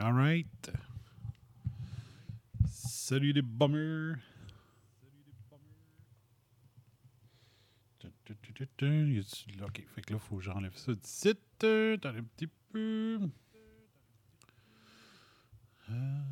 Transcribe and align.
All 0.00 0.12
right. 0.12 0.72
Salut 2.68 3.32
les 3.32 3.42
bummers. 3.42 4.16
Ok, 9.62 9.84
fait 9.94 10.02
que 10.02 10.12
là, 10.14 10.18
faut 10.18 10.36
que 10.36 10.42
j'enlève 10.42 10.74
ça 10.76 10.92
du 10.92 11.00
site. 11.04 11.38
Attendez 11.62 12.18
un 12.18 12.24
petit 12.24 12.48
peu. 12.72 13.20
Euh, 15.90 16.22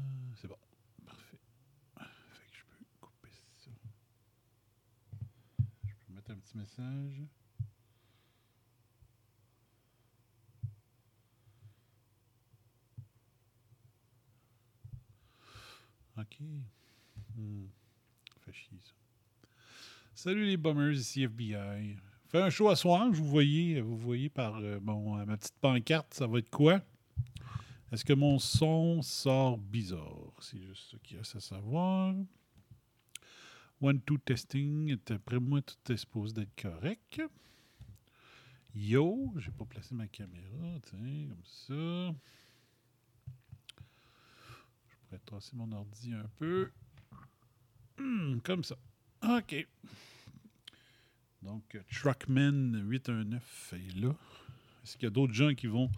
c'est 0.41 0.48
bon. 0.48 0.56
Parfait. 1.06 1.39
Fait 1.98 2.51
que 2.51 2.56
je 2.56 2.65
peux 2.65 2.84
couper 3.01 3.29
ça. 3.59 3.70
Je 5.87 5.95
peux 6.06 6.15
mettre 6.15 6.31
un 6.33 6.37
petit 6.37 6.56
message. 6.59 7.23
OK. 16.19 16.39
Hmm. 17.37 17.66
Chier, 18.53 18.79
ça. 18.83 18.93
Salut 20.15 20.45
les 20.45 20.59
bummers, 20.59 20.93
ici 20.93 21.23
FBI. 21.23 21.97
Fait 22.29 22.43
un 22.43 22.51
show 22.51 22.69
à 22.69 22.77
soir, 22.77 23.11
vous 23.11 23.25
voyez, 23.25 23.80
vous 23.80 23.97
voyez 23.97 24.29
par 24.29 24.56
euh, 24.56 24.78
euh, 24.78 25.25
ma 25.27 25.36
petite 25.36 25.56
pancarte, 25.61 26.12
ça 26.14 26.27
va 26.27 26.39
être 26.39 26.51
quoi? 26.51 26.83
Est-ce 27.91 28.05
que 28.05 28.12
mon 28.12 28.39
son 28.39 29.01
sort 29.03 29.59
bizarre? 29.59 30.33
C'est 30.41 30.61
juste 30.61 30.91
ça 30.91 30.97
qu'il 31.03 31.17
y 31.17 31.19
a 31.19 31.23
à 31.23 31.41
savoir. 31.41 32.14
One, 33.81 34.01
two, 34.01 34.19
testing. 34.19 34.97
Après 35.11 35.41
moi, 35.41 35.61
tout 35.61 35.92
est 35.92 35.97
supposé 35.97 36.34
d'être 36.34 36.61
correct. 36.61 37.20
Yo, 38.75 39.33
j'ai 39.36 39.51
pas 39.51 39.64
placé 39.64 39.95
ma 39.95 40.06
caméra, 40.08 40.79
tiens, 40.83 41.29
comme 41.29 41.45
ça. 41.45 42.14
Pourrais 45.12 45.41
tasser 45.41 45.56
mon 45.56 45.70
ordi 45.72 46.14
un 46.14 46.27
peu. 46.38 46.70
Hmm, 47.98 48.38
comme 48.38 48.64
ça. 48.64 48.77
OK. 49.22 49.66
Donc, 51.42 51.78
Truckman819 51.92 53.40
est 53.74 54.00
là. 54.00 54.14
Est-ce 54.83 54.94
qu'il 54.94 55.02
y 55.02 55.06
a 55.08 55.10
d'autres 55.10 55.34
gens 55.34 55.52
qui 55.55 55.66
vont 55.66 55.90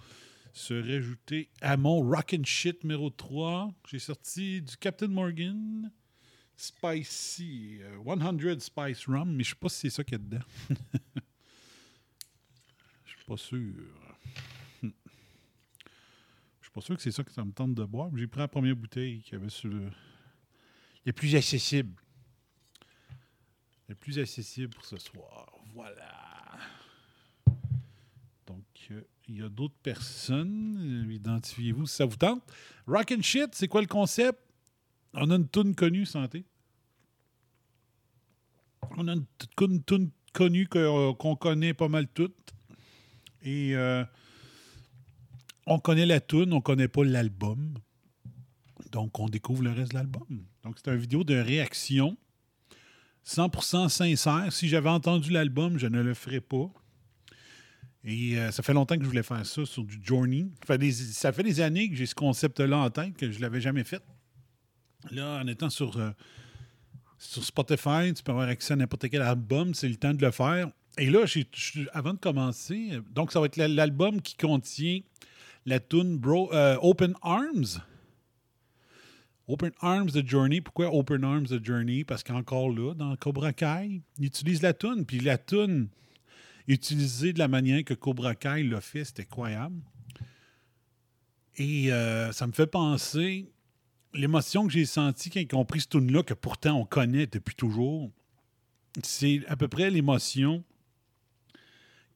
se 0.52 0.74
rajouter 0.74 1.48
à 1.60 1.76
mon 1.76 2.02
Rockin' 2.02 2.44
Shit 2.44 2.82
numéro 2.82 3.08
3? 3.08 3.72
J'ai 3.88 4.00
sorti 4.00 4.60
du 4.60 4.76
Captain 4.78 5.06
Morgan 5.06 5.92
Spicy, 6.56 7.78
100 8.04 8.58
Spice 8.58 9.06
Rum, 9.06 9.36
mais 9.36 9.44
je 9.44 9.50
ne 9.50 9.54
sais 9.54 9.60
pas 9.60 9.68
si 9.68 9.78
c'est 9.78 9.90
ça 9.90 10.02
qu'il 10.02 10.14
y 10.14 10.16
a 10.16 10.24
dedans. 10.24 10.44
Je 13.04 13.10
suis 13.12 13.24
pas 13.26 13.36
sûr. 13.36 14.03
Pas 16.74 16.80
sûr 16.80 16.96
que 16.96 17.02
c'est 17.02 17.12
ça 17.12 17.22
que 17.22 17.30
ça 17.30 17.44
me 17.44 17.52
tente 17.52 17.74
de 17.74 17.84
boire. 17.84 18.10
J'ai 18.16 18.26
pris 18.26 18.40
la 18.40 18.48
première 18.48 18.74
bouteille 18.74 19.20
qu'il 19.20 19.34
y 19.34 19.36
avait 19.36 19.48
sur 19.48 19.68
le. 19.68 19.90
Les 21.06 21.12
plus 21.12 21.36
accessibles. 21.36 21.94
Les 23.88 23.94
plus 23.94 24.18
accessibles 24.18 24.74
pour 24.74 24.84
ce 24.84 24.96
soir. 24.96 25.52
Voilà. 25.72 26.58
Donc, 28.46 28.64
euh, 28.90 29.02
il 29.28 29.38
y 29.38 29.42
a 29.42 29.48
d'autres 29.48 29.78
personnes. 29.84 31.08
Identifiez-vous 31.12 31.86
si 31.86 31.94
ça 31.94 32.06
vous 32.06 32.16
tente. 32.16 32.42
Rock 32.88 33.12
and 33.16 33.22
Shit, 33.22 33.54
c'est 33.54 33.68
quoi 33.68 33.80
le 33.80 33.86
concept? 33.86 34.40
On 35.12 35.30
a 35.30 35.36
une 35.36 35.48
toune 35.48 35.76
connue, 35.76 36.06
santé. 36.06 36.44
On 38.96 39.06
a 39.06 39.12
une 39.12 39.26
une 39.60 39.82
toune 39.84 40.10
connue 40.32 40.68
euh, 40.74 41.14
qu'on 41.14 41.36
connaît 41.36 41.72
pas 41.72 41.88
mal 41.88 42.08
toutes. 42.08 42.52
Et 43.42 43.76
euh, 43.76 44.04
on 45.66 45.78
connaît 45.78 46.06
la 46.06 46.20
toune, 46.20 46.52
on 46.52 46.60
connaît 46.60 46.88
pas 46.88 47.04
l'album. 47.04 47.74
Donc, 48.92 49.18
on 49.18 49.28
découvre 49.28 49.62
le 49.62 49.72
reste 49.72 49.90
de 49.92 49.96
l'album. 49.96 50.44
Donc, 50.62 50.76
c'est 50.82 50.90
une 50.90 50.96
vidéo 50.98 51.24
de 51.24 51.34
réaction 51.34 52.16
100% 53.26 53.88
sincère. 53.88 54.52
Si 54.52 54.68
j'avais 54.68 54.90
entendu 54.90 55.30
l'album, 55.30 55.78
je 55.78 55.86
ne 55.86 56.02
le 56.02 56.14
ferais 56.14 56.40
pas. 56.40 56.70
Et 58.04 58.38
euh, 58.38 58.50
ça 58.50 58.62
fait 58.62 58.74
longtemps 58.74 58.96
que 58.96 59.02
je 59.02 59.08
voulais 59.08 59.22
faire 59.22 59.44
ça 59.46 59.64
sur 59.64 59.82
du 59.82 59.98
Journey. 60.02 60.46
Ça 60.60 60.66
fait 60.66 60.78
des, 60.78 60.92
ça 60.92 61.32
fait 61.32 61.42
des 61.42 61.60
années 61.60 61.88
que 61.88 61.96
j'ai 61.96 62.06
ce 62.06 62.14
concept-là 62.14 62.76
en 62.78 62.90
tête, 62.90 63.16
que 63.16 63.30
je 63.30 63.36
ne 63.38 63.42
l'avais 63.42 63.62
jamais 63.62 63.84
fait. 63.84 64.02
Là, 65.10 65.40
en 65.42 65.46
étant 65.46 65.70
sur, 65.70 65.96
euh, 65.96 66.10
sur 67.18 67.42
Spotify, 67.42 68.12
tu 68.14 68.22
peux 68.22 68.32
avoir 68.32 68.48
accès 68.48 68.74
à 68.74 68.76
n'importe 68.76 69.08
quel 69.08 69.22
album, 69.22 69.72
c'est 69.74 69.88
le 69.88 69.96
temps 69.96 70.12
de 70.12 70.20
le 70.24 70.30
faire. 70.30 70.68
Et 70.98 71.08
là, 71.10 71.24
avant 71.94 72.12
de 72.12 72.18
commencer, 72.18 73.00
donc 73.10 73.32
ça 73.32 73.40
va 73.40 73.46
être 73.46 73.56
la- 73.56 73.68
l'album 73.68 74.20
qui 74.20 74.36
contient 74.36 75.00
la 75.66 75.80
tune 75.80 76.18
Bro, 76.18 76.52
euh, 76.52 76.76
Open 76.82 77.14
Arms. 77.22 77.80
Open 79.46 79.72
Arms 79.80 80.10
de 80.10 80.26
Journey. 80.26 80.60
Pourquoi 80.60 80.94
Open 80.94 81.24
Arms 81.24 81.46
de 81.46 81.62
Journey? 81.62 82.04
Parce 82.04 82.22
qu'encore 82.22 82.70
là, 82.70 82.94
dans 82.94 83.14
Cobra 83.16 83.52
Kai, 83.52 84.00
ils 84.18 84.26
utilisent 84.26 84.62
la 84.62 84.72
tune. 84.72 85.04
Puis 85.04 85.20
la 85.20 85.36
tune 85.36 85.88
utilisée 86.66 87.32
de 87.32 87.38
la 87.38 87.48
manière 87.48 87.84
que 87.84 87.94
Cobra 87.94 88.34
Kai 88.34 88.62
l'a 88.62 88.80
fait, 88.80 89.04
c'était 89.04 89.22
incroyable. 89.22 89.76
Et 91.56 91.92
euh, 91.92 92.32
ça 92.32 92.46
me 92.46 92.52
fait 92.52 92.66
penser 92.66 93.50
l'émotion 94.14 94.66
que 94.66 94.72
j'ai 94.72 94.86
sentie 94.86 95.30
quand 95.30 95.40
ils 95.40 95.54
ont 95.54 95.64
pris 95.64 95.80
ce 95.80 95.88
tune-là, 95.88 96.22
que 96.22 96.34
pourtant 96.34 96.80
on 96.80 96.84
connaît 96.84 97.26
depuis 97.26 97.54
toujours. 97.54 98.10
C'est 99.02 99.42
à 99.48 99.56
peu 99.56 99.68
près 99.68 99.90
l'émotion 99.90 100.64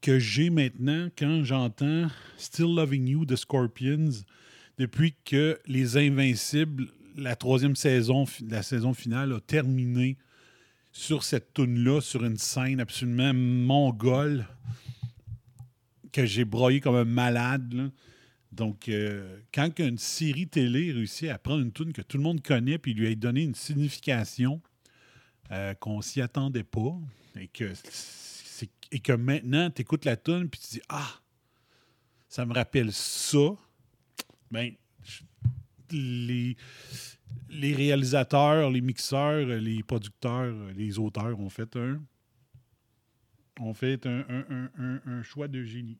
que 0.01 0.19
j'ai 0.19 0.49
maintenant 0.49 1.09
quand 1.17 1.43
j'entends 1.43 2.07
Still 2.37 2.75
Loving 2.75 3.07
You 3.07 3.25
de 3.25 3.35
Scorpions 3.35 4.23
depuis 4.77 5.13
que 5.25 5.59
Les 5.65 5.97
Invincibles, 5.97 6.87
la 7.17 7.35
troisième 7.35 7.75
saison, 7.75 8.25
la 8.47 8.63
saison 8.63 8.93
finale, 8.93 9.33
a 9.33 9.39
terminé 9.41 10.17
sur 10.91 11.23
cette 11.23 11.53
tune-là, 11.53 12.01
sur 12.01 12.23
une 12.23 12.37
scène 12.37 12.79
absolument 12.79 13.33
mongole 13.33 14.47
que 16.11 16.25
j'ai 16.25 16.45
broyé 16.45 16.79
comme 16.79 16.95
un 16.95 17.05
malade. 17.05 17.91
Donc, 18.51 18.89
euh, 18.89 19.39
quand 19.53 19.79
une 19.79 19.97
série 19.97 20.47
télé 20.47 20.91
réussit 20.91 21.29
à 21.29 21.37
prendre 21.37 21.61
une 21.61 21.71
tune 21.71 21.93
que 21.93 22.01
tout 22.01 22.17
le 22.17 22.23
monde 22.23 22.41
connaît 22.41 22.77
puis 22.77 22.93
lui 22.93 23.07
a 23.07 23.15
donné 23.15 23.43
une 23.43 23.55
signification 23.55 24.61
euh, 25.51 25.73
qu'on 25.75 26.01
s'y 26.01 26.21
attendait 26.21 26.63
pas 26.63 26.97
et 27.39 27.47
que, 27.47 27.73
et 28.91 28.99
que 28.99 29.11
maintenant, 29.13 29.69
tu 29.69 29.81
écoutes 29.81 30.05
la 30.05 30.17
tune 30.17 30.49
puis 30.49 30.59
tu 30.59 30.67
dis 30.75 30.81
Ah, 30.89 31.09
ça 32.27 32.45
me 32.45 32.53
rappelle 32.53 32.91
ça. 32.93 33.55
Ben, 34.51 34.73
les, 35.91 36.55
les 37.49 37.75
réalisateurs, 37.75 38.69
les 38.69 38.81
mixeurs, 38.81 39.45
les 39.45 39.83
producteurs, 39.83 40.53
les 40.75 40.97
auteurs 40.99 41.39
ont 41.39 41.49
fait 41.49 41.75
un, 41.75 42.01
ont 43.59 43.73
fait 43.73 44.05
un, 44.05 44.19
un- 44.29 44.45
un- 44.49 44.71
un- 44.77 45.01
un 45.05 45.23
choix 45.23 45.47
de 45.47 45.63
génie. 45.63 45.99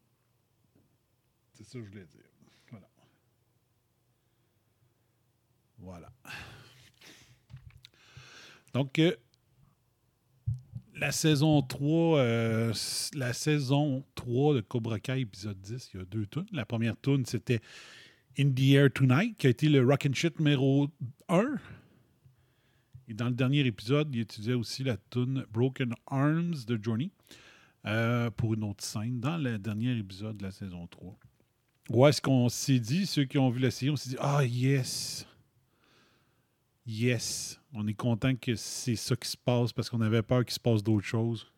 C'est 1.53 1.63
ça 1.63 1.79
que 1.79 1.85
je 1.85 1.89
voulais 1.89 2.05
dire. 2.05 2.23
Voilà. 2.71 2.87
Voilà. 5.77 6.11
Donc, 8.73 8.97
euh, 8.99 9.15
la 10.99 11.11
saison 11.11 11.61
3, 11.61 12.19
euh, 12.19 12.73
la 13.15 13.33
saison 13.33 14.03
3 14.15 14.55
de 14.55 14.61
Cobra 14.61 14.99
Kai, 14.99 15.21
épisode 15.21 15.59
10, 15.61 15.91
il 15.93 15.99
y 15.99 16.01
a 16.01 16.05
deux 16.05 16.25
tunes. 16.25 16.45
La 16.51 16.65
première 16.65 16.99
tune, 16.99 17.25
c'était 17.25 17.61
In 18.37 18.51
the 18.51 18.71
Air 18.71 18.91
Tonight, 18.93 19.37
qui 19.37 19.47
a 19.47 19.49
été 19.49 19.69
le 19.69 19.85
Rock 19.85 20.07
and 20.09 20.13
Shit 20.13 20.39
numéro 20.39 20.89
1. 21.29 21.55
Et 23.07 23.13
dans 23.13 23.29
le 23.29 23.33
dernier 23.33 23.65
épisode, 23.65 24.13
il 24.13 24.21
utilisait 24.21 24.53
aussi 24.53 24.83
la 24.83 24.97
tune 25.09 25.45
Broken 25.51 25.93
Arms 26.07 26.65
de 26.67 26.79
Journey 26.81 27.11
euh, 27.85 28.29
pour 28.31 28.53
une 28.53 28.63
autre 28.63 28.83
scène 28.83 29.19
dans 29.19 29.37
le 29.37 29.57
dernier 29.57 29.97
épisode 29.97 30.37
de 30.37 30.43
la 30.43 30.51
saison 30.51 30.85
3. 30.87 31.17
Où 31.91 32.05
est-ce 32.07 32.21
qu'on 32.21 32.49
s'est 32.49 32.79
dit, 32.79 33.05
ceux 33.05 33.23
qui 33.23 33.37
ont 33.37 33.49
vu 33.49 33.59
la 33.61 33.71
série, 33.71 33.89
on 33.89 33.95
s'est 33.95 34.11
dit 34.11 34.17
Ah, 34.19 34.43
yes! 34.45 35.25
Yes! 36.85 37.59
On 37.73 37.87
est 37.87 37.93
content 37.93 38.35
que 38.35 38.55
c'est 38.55 38.95
ça 38.95 39.15
qui 39.15 39.29
se 39.29 39.37
passe 39.37 39.73
parce 39.73 39.89
qu'on 39.89 40.01
avait 40.01 40.23
peur 40.23 40.43
qu'il 40.43 40.53
se 40.53 40.59
passe 40.59 40.83
d'autres 40.83 41.05
choses. 41.05 41.51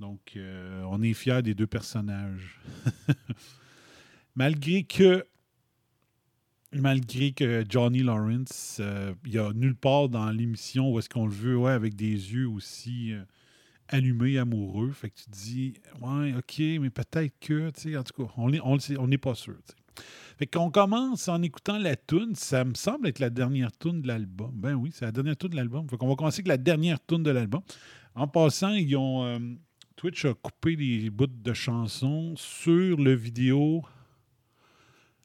Donc, 0.00 0.32
euh, 0.36 0.82
on 0.88 1.02
est 1.02 1.14
fiers 1.14 1.42
des 1.42 1.54
deux 1.54 1.66
personnages. 1.66 2.60
Malgré 4.34 4.82
que 4.82 5.24
malgré 6.72 7.32
que 7.32 7.64
Johnny 7.68 8.00
Lawrence, 8.00 8.78
euh, 8.80 9.14
il 9.24 9.32
n'y 9.32 9.38
a 9.38 9.52
nulle 9.52 9.76
part 9.76 10.08
dans 10.08 10.30
l'émission 10.30 10.92
où 10.92 10.98
est-ce 10.98 11.08
qu'on 11.08 11.26
le 11.26 11.32
veut 11.32 11.64
avec 11.66 11.94
des 11.94 12.10
yeux 12.10 12.48
aussi 12.48 13.12
euh, 13.12 13.22
allumés, 13.88 14.38
amoureux. 14.38 14.90
Fait 14.90 15.10
que 15.10 15.16
tu 15.16 15.24
te 15.24 15.30
dis, 15.30 15.74
ouais, 16.00 16.34
ok, 16.34 16.58
mais 16.80 16.90
peut-être 16.90 17.32
que, 17.40 17.70
tu 17.70 17.80
sais, 17.80 17.96
en 17.96 18.02
tout 18.02 18.24
cas, 18.24 18.32
on 18.36 18.50
n'est 18.50 18.60
on, 18.60 19.08
pas 19.18 19.34
sûr. 19.34 19.56
Fait 20.38 20.46
qu'on 20.46 20.70
commence 20.70 21.28
en 21.28 21.42
écoutant 21.42 21.78
la 21.78 21.96
tune, 21.96 22.34
ça 22.34 22.64
me 22.64 22.74
semble 22.74 23.08
être 23.08 23.20
la 23.20 23.30
dernière 23.30 23.70
tune 23.76 24.02
de 24.02 24.08
l'album. 24.08 24.50
Ben 24.54 24.74
oui, 24.74 24.90
c'est 24.92 25.04
la 25.04 25.12
dernière 25.12 25.36
tune 25.36 25.50
de 25.50 25.56
l'album. 25.56 25.88
Fait 25.88 25.96
qu'on 25.96 26.08
va 26.08 26.16
commencer 26.16 26.40
avec 26.40 26.48
la 26.48 26.56
dernière 26.56 26.98
tune 27.06 27.22
de 27.22 27.30
l'album. 27.30 27.62
En 28.14 28.26
passant, 28.26 28.72
ils 28.72 28.96
ont 28.96 29.24
euh, 29.24 29.38
Twitch 29.96 30.24
a 30.24 30.34
coupé 30.34 30.76
les 30.76 31.10
bouts 31.10 31.26
de 31.26 31.52
chansons 31.52 32.34
sur 32.36 32.96
le 32.96 33.14
vidéo 33.14 33.82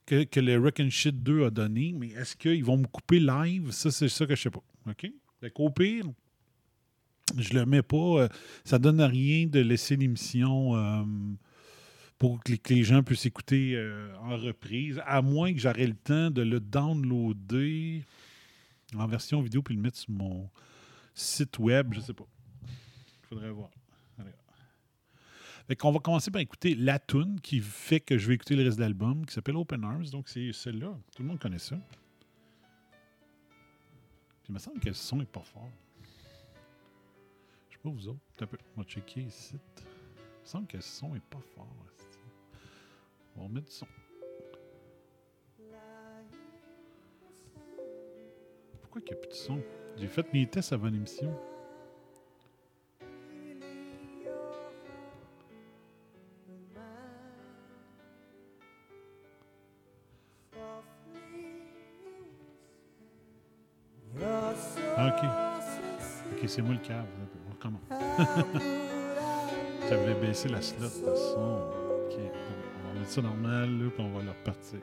que, 0.06 0.40
le 0.40 0.58
Rock 0.60 0.80
and 0.80 0.90
Shit 0.90 1.22
2 1.22 1.46
a 1.46 1.50
donné, 1.50 1.94
mais 1.94 2.10
est-ce 2.10 2.36
qu'ils 2.36 2.64
vont 2.64 2.78
me 2.78 2.88
couper 2.88 3.20
live? 3.20 3.72
Ça, 3.72 3.92
c'est 3.92 4.10
ça 4.10 4.26
que 4.26 4.36
je 4.36 4.42
sais 4.42 4.50
pas. 4.50 4.64
OK? 4.88 5.12
Fait 5.40 5.52
qu'au 5.52 5.70
pire, 5.70 6.06
je 7.38 7.54
le 7.54 7.66
mets 7.66 7.84
pas. 7.84 7.98
euh, 7.98 8.28
ça 8.64 8.80
donne 8.80 9.02
rien 9.02 9.46
de 9.46 9.60
laisser 9.60 9.96
l'émission 9.96 10.76
euh, 10.76 11.04
pour 12.20 12.44
que 12.44 12.52
les, 12.70 12.84
gens 12.84 13.02
puissent 13.02 13.26
écouter 13.26 13.76
euh, 13.76 14.14
en 14.18 14.38
reprise, 14.38 15.02
à 15.06 15.22
moins 15.22 15.54
que 15.54 15.60
j'aurais 15.60 15.88
le 15.88 15.96
temps 15.96 16.30
de 16.30 16.42
le 16.42 16.60
downloader 16.60 18.04
en 18.96 19.08
version 19.08 19.42
vidéo 19.42 19.64
puis 19.64 19.74
le 19.74 19.82
mettre 19.82 19.98
sur 19.98 20.12
mon 20.12 20.50
site 21.16 21.58
web. 21.60 21.94
Je 21.94 22.02
sais 22.02 22.14
pas. 22.14 22.28
Il 22.64 23.28
faudrait 23.30 23.52
voir. 23.52 23.70
Fait 25.70 25.76
qu'on 25.76 25.92
va 25.92 26.00
commencer 26.00 26.32
par 26.32 26.42
écouter 26.42 26.74
la 26.74 26.98
tune 26.98 27.40
qui 27.42 27.60
fait 27.60 28.00
que 28.00 28.18
je 28.18 28.28
vais 28.28 28.34
écouter 28.34 28.56
le 28.56 28.64
reste 28.64 28.78
de 28.78 28.82
l'album, 28.82 29.24
qui 29.24 29.36
s'appelle 29.36 29.56
Open 29.56 29.84
Arms. 29.84 30.06
Donc, 30.06 30.28
c'est 30.28 30.52
celle-là. 30.52 30.98
Tout 31.16 31.22
le 31.22 31.28
monde 31.28 31.38
connaît 31.38 31.60
ça. 31.60 31.76
Puis, 34.42 34.50
il 34.50 34.54
me 34.54 34.58
semble 34.58 34.80
que 34.80 34.88
le 34.88 34.96
son 34.96 35.22
est 35.22 35.30
pas 35.30 35.44
fort. 35.44 35.70
Je 37.70 37.76
sais 37.76 37.80
pas 37.84 37.90
vous 37.92 38.08
autres. 38.08 38.20
On 38.76 38.82
va 38.82 38.88
checker 38.88 39.22
ici. 39.22 39.58
Me 40.50 40.52
semble 40.52 40.66
que 40.66 40.78
le 40.78 40.82
son 40.82 41.14
est 41.16 41.22
pas 41.30 41.38
fort. 41.54 41.68
On 43.38 43.44
va 43.44 43.50
mettre 43.50 43.68
du 43.68 43.72
son. 43.72 43.86
Pourquoi 48.82 49.00
il 49.00 49.04
n'y 49.04 49.12
a 49.12 49.16
plus 49.16 49.30
de 49.30 49.34
son? 49.36 49.62
J'ai 49.96 50.08
fait 50.08 50.34
mes 50.34 50.50
tests 50.50 50.74
avant 50.74 50.88
l'émission. 50.88 51.32
Ah, 64.98 65.16
ok. 65.16 66.42
Ok, 66.42 66.50
c'est 66.50 66.64
moi 66.64 66.74
le 66.74 66.80
câble. 66.80 67.08
On 67.48 67.52
recommence. 67.52 68.74
J'avais 69.90 70.14
baissé 70.14 70.50
la 70.50 70.62
slot 70.62 70.86
de 70.86 71.16
son. 71.16 71.62
Ok. 72.06 72.16
On 72.20 72.94
va 72.94 73.00
mettre 73.00 73.12
ça 73.12 73.22
normal, 73.24 73.70
là, 73.80 73.90
puis 73.90 74.06
on 74.06 74.16
va 74.16 74.24
le 74.24 74.30
repartir. 74.30 74.80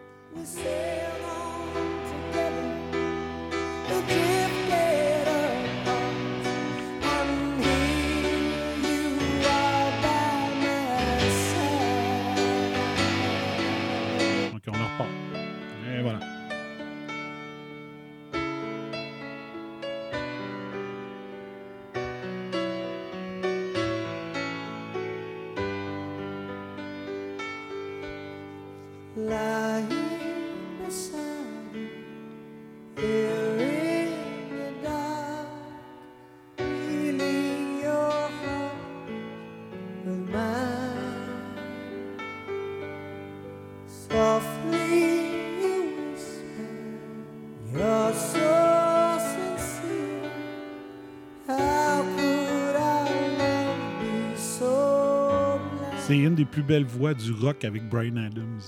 C'est 56.17 56.23
une 56.23 56.35
des 56.35 56.47
plus 56.47 56.63
belles 56.63 56.87
voix 56.87 57.13
du 57.13 57.31
rock 57.31 57.63
avec 57.67 57.91
Brian 57.91 58.17
Adams. 58.17 58.59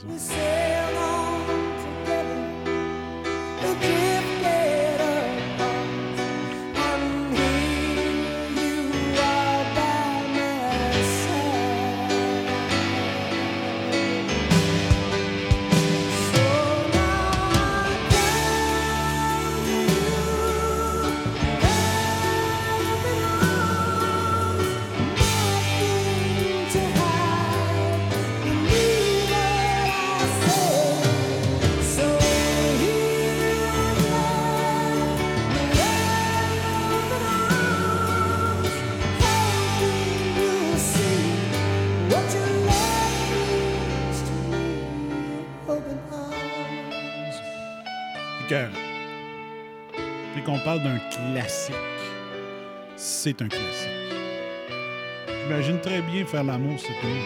Faire 56.29 56.45
l'amour 56.45 56.79
cette 56.79 57.03
nuit. 57.03 57.23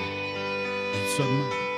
Je 1.17 1.23
dis. 1.23 1.72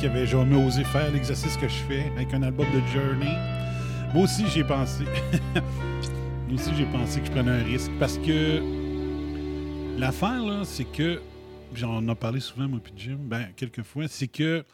Qu'il 0.00 0.08
avait 0.08 0.26
jamais 0.26 0.56
osé 0.56 0.82
faire 0.82 1.12
l'exercice 1.12 1.58
que 1.58 1.68
je 1.68 1.74
fais 1.74 2.10
avec 2.16 2.32
un 2.32 2.42
album 2.42 2.66
de 2.72 2.80
Journey. 2.86 3.34
Moi 4.14 4.24
aussi, 4.24 4.46
j'ai 4.48 4.64
pensé. 4.64 5.04
Moi 6.48 6.54
aussi, 6.54 6.70
j'ai 6.74 6.86
pensé 6.86 7.20
que 7.20 7.26
je 7.26 7.30
prenais 7.30 7.50
un 7.50 7.62
risque 7.62 7.90
parce 7.98 8.16
que 8.16 8.62
l'affaire, 9.98 10.42
là, 10.42 10.62
c'est 10.64 10.90
que. 10.90 11.20
J'en 11.74 11.90
on 11.90 11.96
en 11.98 12.08
a 12.08 12.14
parlé 12.14 12.40
souvent, 12.40 12.66
moi, 12.66 12.80
puis 12.82 12.94
Jim, 12.96 13.18
ben, 13.20 13.52
quelques 13.56 13.82
fois, 13.82 14.08
c'est 14.08 14.26
que 14.26 14.64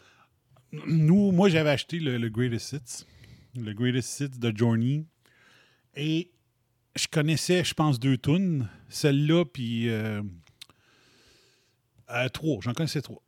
nous, 0.87 1.33
moi, 1.33 1.49
j'avais 1.49 1.71
acheté 1.71 1.99
le, 1.99 2.19
le 2.19 2.29
Greatest 2.29 2.75
Hits, 2.75 3.07
le 3.61 3.73
Greatest 3.73 4.21
Hits 4.21 4.39
de 4.39 4.57
Journey, 4.57 5.07
et 5.97 6.31
je 6.95 7.09
connaissais, 7.09 7.65
je 7.65 7.75
pense, 7.75 7.99
deux 7.99 8.17
tunes, 8.17 8.69
celle-là, 8.89 9.45
puis 9.45 9.89
euh, 9.89 10.23
euh, 12.11 12.29
trois, 12.29 12.59
j'en 12.63 12.73
connaissais 12.75 13.03
trois. 13.03 13.23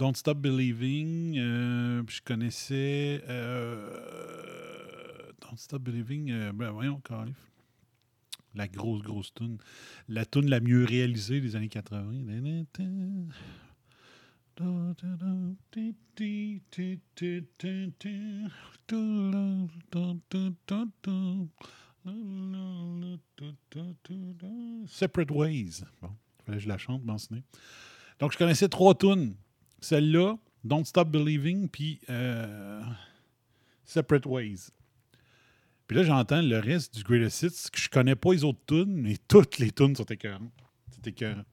Don't 0.00 0.14
Stop 0.16 0.38
Believing. 0.38 1.36
euh, 1.38 2.02
puis 2.04 2.16
je 2.16 2.22
connaissais. 2.22 3.22
euh, 3.28 3.90
Don't 5.42 5.58
Stop 5.58 5.82
Believing. 5.82 6.30
euh, 6.30 6.52
ben 6.54 6.70
voyons, 6.70 7.00
Calif. 7.00 7.36
La 8.54 8.66
grosse, 8.66 9.02
grosse 9.02 9.34
tune. 9.34 9.58
La 10.08 10.24
tune 10.24 10.48
la 10.48 10.60
mieux 10.60 10.86
réalisée 10.86 11.42
des 11.42 11.54
années 11.54 11.68
80. 11.68 12.12
Separate 24.86 25.30
Ways. 25.30 25.82
Bon, 26.00 26.08
fallait 26.46 26.56
que 26.56 26.64
je 26.64 26.68
la 26.68 26.78
chante, 26.78 27.04
mentionner. 27.04 27.42
Donc, 28.18 28.32
je 28.32 28.38
connaissais 28.38 28.70
trois 28.70 28.94
tunes. 28.94 29.34
Celle-là, 29.80 30.36
Don't 30.64 30.84
Stop 30.84 31.08
Believing, 31.08 31.68
puis 31.68 32.00
euh, 32.10 32.82
Separate 33.84 34.26
Ways. 34.26 34.70
Puis 35.86 35.96
là, 35.96 36.04
j'entends 36.04 36.42
le 36.42 36.58
reste 36.58 36.94
du 36.94 37.02
Greatest 37.02 37.42
Hits, 37.42 37.70
que 37.72 37.80
je 37.80 37.88
connais 37.88 38.14
pas 38.14 38.32
les 38.32 38.44
autres 38.44 38.60
tunes, 38.66 38.94
mais 38.94 39.16
toutes 39.26 39.58
les 39.58 39.72
tunes 39.72 39.96
sont 39.96 40.04
écœurantes. 40.04 40.52
C'est 40.92 41.06
écœurant. 41.08 41.44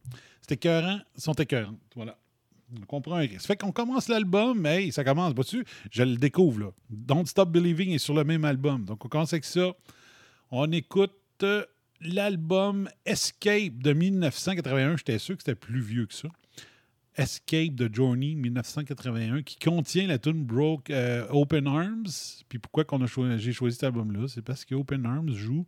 C'est 0.42 0.52
écœurant, 0.54 1.00
sont 1.16 1.34
écœurantes. 1.34 1.80
Voilà. 1.96 2.18
On 2.80 2.86
comprend 2.86 3.16
un 3.16 3.22
risque. 3.22 3.48
Fait 3.48 3.56
qu'on 3.56 3.72
commence 3.72 4.10
l'album, 4.10 4.60
mais 4.60 4.84
hey, 4.84 4.92
ça 4.92 5.04
commence, 5.04 5.34
vois-tu? 5.34 5.66
Je 5.90 6.04
le 6.04 6.18
découvre, 6.18 6.60
là. 6.60 6.72
Don't 6.90 7.26
Stop 7.26 7.50
Believing 7.50 7.92
est 7.92 7.98
sur 7.98 8.14
le 8.14 8.24
même 8.26 8.46
album. 8.46 8.86
Donc, 8.86 9.04
on 9.06 9.08
commence 9.08 9.34
avec 9.34 9.46
ça. 9.46 9.74
On 10.52 10.72
écoute 10.72 11.16
euh, 11.44 11.66
l'album 12.02 12.90
Escape 13.06 13.78
de 13.78 13.94
1981. 13.94 14.98
J'étais 14.98 15.18
sûr 15.18 15.36
que 15.36 15.44
c'était 15.44 15.56
plus 15.56 15.82
vieux 15.82 16.06
que 16.06 16.14
ça. 16.14 16.30
Escape 17.18 17.74
de 17.74 17.90
Journey 17.94 18.36
1981 18.36 19.42
qui 19.42 19.58
contient 19.58 20.08
la 20.08 20.20
tune 20.20 20.44
Broke 20.44 20.90
euh, 20.92 21.28
Open 21.30 21.68
Arms. 21.68 22.06
Puis 22.48 22.60
pourquoi 22.60 22.84
qu'on 22.86 23.02
a 23.02 23.38
j'ai 23.38 23.54
choisi 23.54 23.76
cet 23.76 23.86
album-là? 23.86 24.28
C'est 24.28 24.44
parce 24.44 24.64
que 24.64 24.76
Open 24.76 25.06
Arms 25.06 25.32
joue 25.32 25.66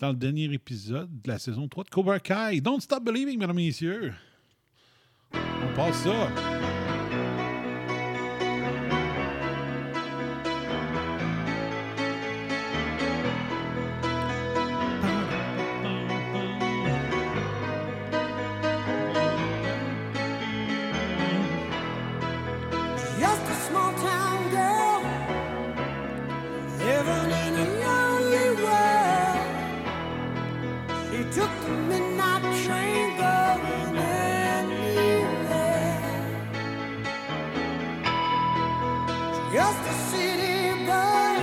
dans 0.00 0.10
le 0.10 0.16
dernier 0.16 0.52
épisode 0.52 1.10
de 1.22 1.30
la 1.30 1.38
saison 1.38 1.68
3 1.68 1.84
de 1.84 1.90
Cobra 1.90 2.20
Kai. 2.20 2.60
Don't 2.60 2.80
Stop 2.80 3.04
Believing, 3.04 3.38
mesdames 3.38 3.58
et 3.58 3.66
messieurs. 3.66 4.14
On 5.32 5.74
passe 5.74 6.04
ça. 6.04 6.73
Just 39.54 39.78
a 39.86 39.92
city 40.10 40.84
boy, 40.84 41.36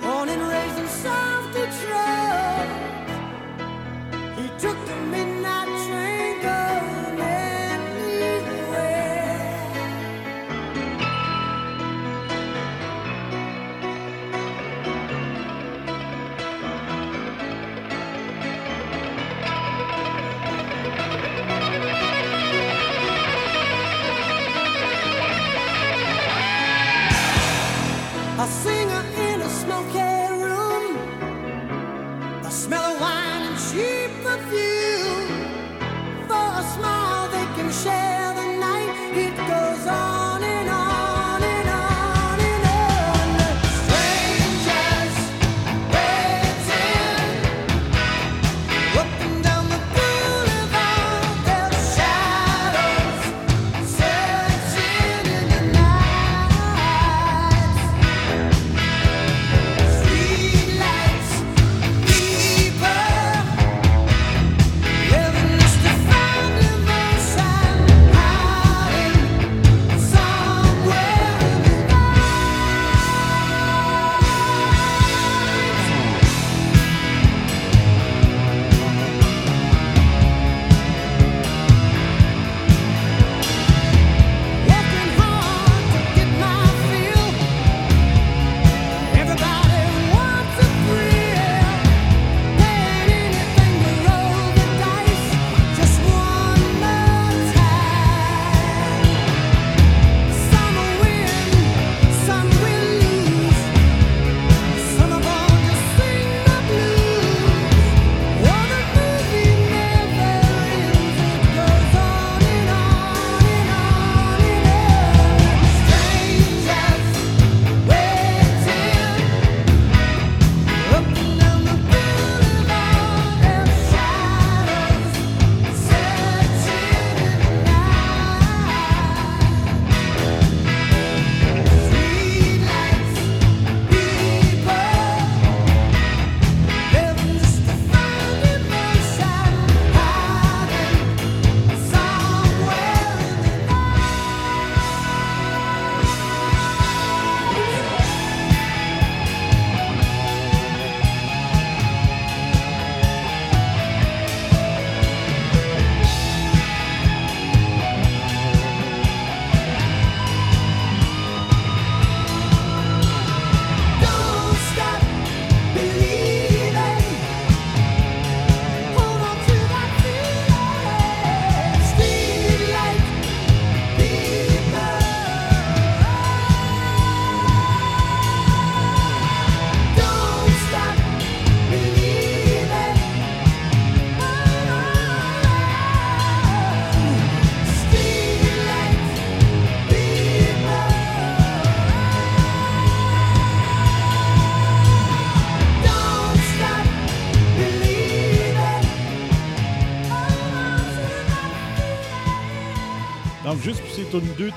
born 0.00 0.30
and 0.30 0.40
raised 0.48 0.78
in 0.78 0.88
South 0.88 1.52
Detroit. 1.52 2.09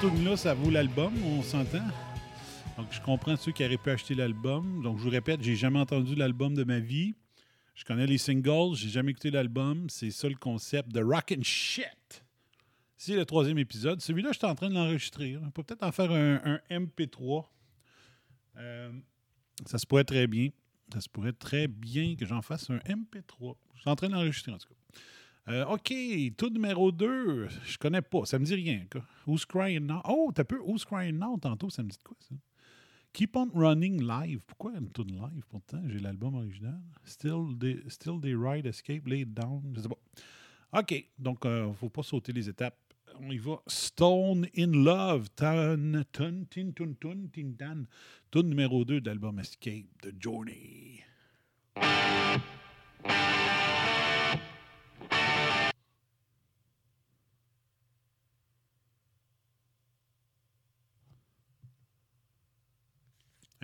Deux 0.02 0.10
tunes-là, 0.10 0.38
ça 0.38 0.54
vaut 0.54 0.70
l'album, 0.70 1.14
on 1.24 1.42
s'entend. 1.42 1.86
Donc, 2.78 2.88
je 2.92 3.02
comprends 3.02 3.36
ceux 3.36 3.52
qui 3.52 3.66
auraient 3.66 3.78
pu 3.78 3.90
acheter 3.90 4.16
l'album. 4.16 4.82
Donc, 4.82 4.98
je 4.98 5.04
vous 5.04 5.10
répète, 5.10 5.42
j'ai 5.44 5.56
jamais 5.56 5.80
entendu 5.80 6.16
l'album 6.16 6.54
de 6.54 6.64
ma 6.64 6.80
vie. 6.80 7.14
Je 7.76 7.84
connais 7.84 8.08
les 8.08 8.18
singles, 8.18 8.76
j'ai 8.76 8.90
jamais 8.90 9.12
écouté 9.12 9.30
l'album. 9.30 9.90
C'est 9.90 10.12
ça 10.12 10.30
le 10.30 10.36
concept 10.36 10.90
de 10.90 11.02
Rock 11.02 11.34
and 11.38 11.44
Shit. 11.44 12.24
C'est 12.98 13.16
le 13.16 13.26
troisième 13.26 13.58
épisode. 13.58 14.02
Celui-là, 14.02 14.32
j'étais 14.32 14.48
en 14.48 14.56
train 14.56 14.70
de 14.70 14.76
l'enregistrer. 14.76 15.38
On 15.38 15.52
peut 15.52 15.64
peut-être 15.64 15.84
en 15.84 15.92
faire 15.92 16.12
un, 16.12 16.40
un 16.44 16.60
MP3. 16.70 17.46
Euh, 18.58 18.92
ça 19.66 19.78
se 19.78 19.86
pourrait 19.86 20.06
très 20.06 20.28
bien. 20.28 20.50
Ça 20.94 21.02
se 21.02 21.10
pourrait 21.10 21.34
très 21.34 21.68
bien 21.68 22.16
que 22.16 22.26
j'en 22.26 22.42
fasse 22.42 22.70
un 22.70 22.78
MP3. 22.78 23.56
Je 23.76 23.82
suis 23.82 23.90
en 23.90 23.96
train 23.96 24.08
de 24.08 24.14
l'enregistrer, 24.14 24.52
en 24.52 24.58
tout 24.58 24.70
cas. 24.70 24.83
Euh, 25.50 25.66
OK, 25.66 25.94
tout 26.38 26.50
numéro 26.50 26.92
2, 26.92 27.50
je 27.66 27.78
connais 27.78 28.02
pas, 28.02 28.26
ça 28.26 28.40
me 28.40 28.46
dit 28.46 28.56
rien. 28.56 28.86
Who's 29.28 29.46
Crying 29.46 29.86
Now? 29.86 30.02
Oh, 30.06 30.32
t'as 30.34 30.46
peu 30.46 30.60
Who's 30.60 30.86
Crying 30.86 31.18
Now 31.18 31.38
tantôt, 31.38 31.70
ça 31.70 31.84
me 31.84 31.90
dit 31.90 31.98
quoi 32.04 32.16
ça? 32.22 32.36
Keep 33.12 33.36
on 33.36 33.50
Running 33.54 34.02
Live. 34.02 34.44
Pourquoi 34.48 34.72
une 34.72 34.90
tune 34.90 35.12
live 35.12 35.44
pourtant? 35.50 35.82
J'ai 35.88 36.00
l'album 36.00 36.34
original. 36.34 36.82
Still 37.06 37.56
they, 37.60 37.84
still 37.88 38.20
they 38.20 38.34
Ride 38.34 38.66
Escape, 38.66 39.08
Lay 39.08 39.22
It 39.22 39.34
Down. 39.34 39.62
Je 39.76 39.82
sais 39.82 39.90
pas. 39.90 40.80
OK, 40.80 41.06
donc 41.20 41.40
il 41.44 41.52
ne 41.52 41.74
faut 41.74 41.90
pas 41.90 42.02
sauter 42.02 42.32
les 42.34 42.50
étapes. 42.50 42.80
On 43.20 43.30
y 43.30 43.38
va. 43.38 43.62
Stone 43.68 44.48
in 44.58 44.84
Love. 44.84 45.30
Tan, 45.36 46.04
tun, 46.12 46.46
tin, 46.50 46.72
tun, 46.72 46.94
tun, 47.00 47.28
tin, 47.32 47.52
tan. 47.56 47.86
Tune 48.32 48.50
numéro 48.50 48.84
2 48.84 49.00
de 49.00 49.06
l'album 49.06 49.38
Escape 49.38 49.86
de 50.02 50.12
Journey. 50.20 51.04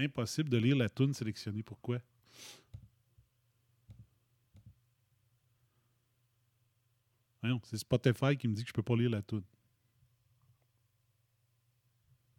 Impossible 0.01 0.49
de 0.49 0.57
lire 0.57 0.77
la 0.77 0.87
tune 0.87 1.13
sélectionnée. 1.13 1.61
Pourquoi? 1.61 1.99
C'est 7.63 7.77
Spotify 7.77 8.37
qui 8.37 8.47
me 8.47 8.53
dit 8.53 8.63
que 8.63 8.69
je 8.69 8.73
peux 8.73 8.81
pas 8.81 8.95
lire 8.95 9.09
la 9.09 9.21
tune. 9.21 9.43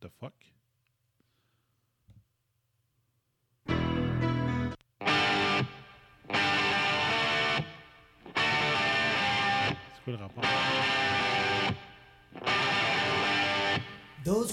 The 0.01 0.09
fuck? 0.09 0.33
C'est 9.95 10.05
quoi 10.05 10.13
le 10.13 10.17
rapport? 10.17 10.45
Those 14.25 14.53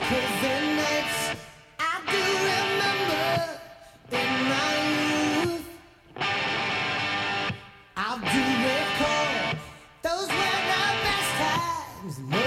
Was. 12.08 12.47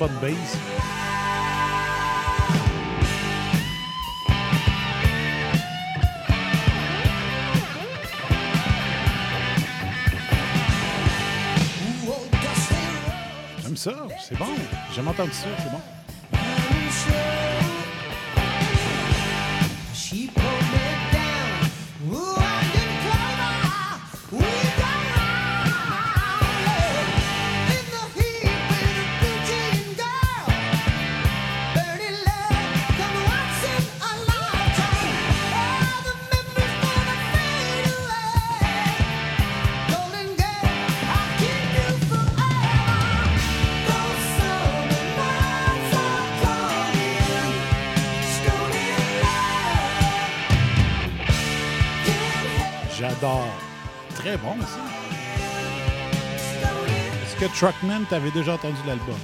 Bonne. 0.00 0.10
J'aime 13.62 13.76
ça. 13.76 13.92
C'est 14.26 14.38
bon. 14.38 14.46
J'ai 14.88 14.96
jamais 14.96 15.10
entendu 15.10 15.32
ça. 15.32 15.48
C'est 15.58 15.70
bon. 15.70 15.80
Truckman, 57.60 58.06
t'avais 58.08 58.30
déjà 58.30 58.54
entendu 58.54 58.78
l'album? 58.86 59.18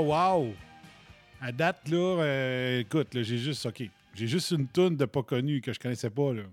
Wow, 0.00 0.06
wow! 0.06 0.54
À 1.42 1.52
date, 1.52 1.88
là, 1.88 2.22
euh, 2.22 2.80
écoute, 2.80 3.12
là, 3.14 3.22
j'ai 3.22 3.36
juste, 3.36 3.66
OK, 3.66 3.82
j'ai 4.14 4.26
juste 4.26 4.50
une 4.50 4.66
toune 4.66 4.96
de 4.96 5.04
pas 5.04 5.22
connu 5.22 5.60
que 5.60 5.74
je 5.74 5.78
connaissais 5.78 6.08
pas, 6.08 6.32
là. 6.32 6.44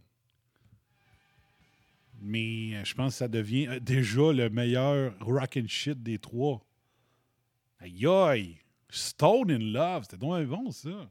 Mais 2.19 2.75
euh, 2.75 2.83
je 2.83 2.93
pense 2.93 3.13
que 3.13 3.17
ça 3.19 3.27
devient 3.29 3.67
euh, 3.67 3.79
déjà 3.79 4.33
le 4.33 4.49
meilleur 4.49 5.13
rock 5.21 5.57
and 5.57 5.67
shit 5.67 6.01
des 6.03 6.19
trois. 6.19 6.61
Aïe 7.79 8.05
aïe! 8.05 8.57
Stone 8.89 9.51
in 9.51 9.59
Love, 9.59 10.03
c'était 10.03 10.17
donc 10.17 10.45
bon, 10.45 10.71
ça. 10.71 11.09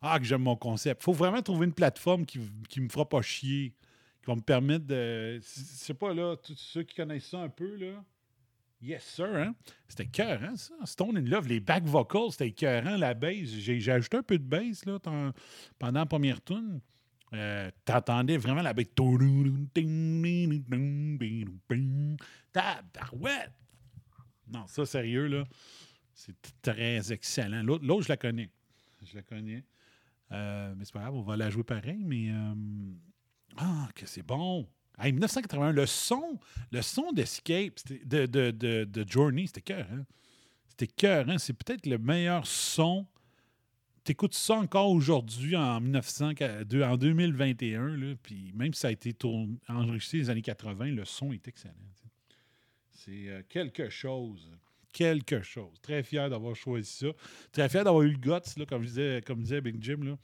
Ah, 0.00 0.18
que 0.18 0.24
j'aime 0.24 0.42
mon 0.42 0.56
concept. 0.56 1.04
Faut 1.04 1.12
vraiment 1.12 1.42
trouver 1.42 1.66
une 1.66 1.74
plateforme 1.74 2.26
qui, 2.26 2.40
qui 2.68 2.80
me 2.80 2.88
fera 2.88 3.08
pas 3.08 3.22
chier, 3.22 3.72
qui 4.20 4.26
va 4.26 4.34
me 4.34 4.40
permettre 4.40 4.86
de. 4.86 5.36
Je 5.36 5.42
sais 5.44 5.94
pas, 5.94 6.12
là, 6.12 6.34
tous 6.36 6.56
ceux 6.56 6.82
qui 6.82 6.96
connaissent 6.96 7.28
ça 7.28 7.38
un 7.38 7.48
peu, 7.48 7.76
là. 7.76 8.02
Yes, 8.82 9.04
sir, 9.04 9.26
hein? 9.36 9.54
C'était 9.86 10.02
écœurant, 10.04 10.56
ça? 10.56 10.74
Stone 10.84 11.16
in 11.16 11.20
Love, 11.22 11.46
les 11.46 11.60
back 11.60 11.84
vocals, 11.84 12.32
c'était 12.32 12.48
écœurant, 12.48 12.96
la 12.96 13.14
bass. 13.14 13.46
J'ai 13.46 13.92
ajouté 13.92 14.16
un 14.16 14.22
peu 14.24 14.36
de 14.38 14.44
bass, 14.44 14.84
là, 14.84 14.98
pendant 15.78 16.00
la 16.00 16.06
première 16.06 16.42
tune. 16.42 16.80
Euh, 17.32 17.70
T'entendais 17.84 18.36
vraiment 18.36 18.60
la 18.60 18.74
bass. 18.74 18.86
Tabarouette! 22.52 23.52
Non, 24.48 24.66
ça, 24.66 24.84
sérieux, 24.84 25.28
là, 25.28 25.44
c'est 26.12 26.34
très 26.60 27.12
excellent. 27.12 27.62
L'autre, 27.62 27.84
l'autre, 27.86 28.02
je 28.02 28.08
la 28.08 28.16
connais. 28.16 28.50
Je 29.04 29.14
la 29.16 29.22
connais. 29.22 29.64
Euh, 30.32 30.74
mais 30.76 30.84
c'est 30.84 30.92
pas 30.92 31.00
grave, 31.02 31.14
on 31.14 31.22
va 31.22 31.36
la 31.36 31.50
jouer 31.50 31.62
pareil, 31.62 32.02
mais... 32.04 32.30
euh, 32.30 32.54
Ah, 33.56 33.88
que 33.94 34.06
c'est 34.06 34.22
bon! 34.26 34.68
Hey, 34.98 35.12
1981, 35.12 35.72
le 35.72 35.86
son, 35.86 36.38
le 36.70 36.82
son 36.82 37.12
d'Escape, 37.12 37.74
de, 38.04 38.26
de, 38.26 38.50
de, 38.50 38.84
de 38.84 39.08
Journey, 39.08 39.46
c'était 39.46 39.62
cœur, 39.62 39.86
hein? 39.92 40.04
C'était 40.68 40.86
cœur, 40.86 41.28
hein? 41.28 41.38
C'est 41.38 41.54
peut-être 41.54 41.86
le 41.86 41.98
meilleur 41.98 42.46
son. 42.46 43.06
T'écoutes 44.04 44.34
ça 44.34 44.54
encore 44.54 44.90
aujourd'hui 44.90 45.56
en 45.56 45.80
1900, 45.80 46.32
deux- 46.66 46.82
en 46.82 46.96
2021, 46.96 47.96
là, 47.96 48.14
puis 48.22 48.52
même 48.54 48.74
si 48.74 48.80
ça 48.80 48.88
a 48.88 48.90
été 48.90 49.12
tourné, 49.12 49.54
enregistré 49.68 50.18
les 50.18 50.30
années 50.30 50.42
80, 50.42 50.86
le 50.86 51.04
son 51.04 51.32
est 51.32 51.46
excellent. 51.46 51.74
tu. 52.00 52.08
C'est 52.90 53.28
euh, 53.28 53.42
quelque 53.48 53.88
chose. 53.88 54.50
Quelque 54.92 55.40
chose. 55.42 55.80
Très 55.80 56.02
fier 56.02 56.28
d'avoir 56.28 56.54
choisi 56.54 56.90
ça. 56.90 57.06
Très 57.52 57.68
fier 57.68 57.82
d'avoir 57.84 58.02
eu 58.02 58.10
le 58.10 58.18
guts, 58.18 58.58
là, 58.58 58.66
comme, 58.66 58.82
je 58.82 58.88
disais, 58.88 59.22
comme 59.24 59.40
disait 59.42 59.60
Big 59.60 59.82
Jim. 59.82 59.98
Là. 60.02 60.16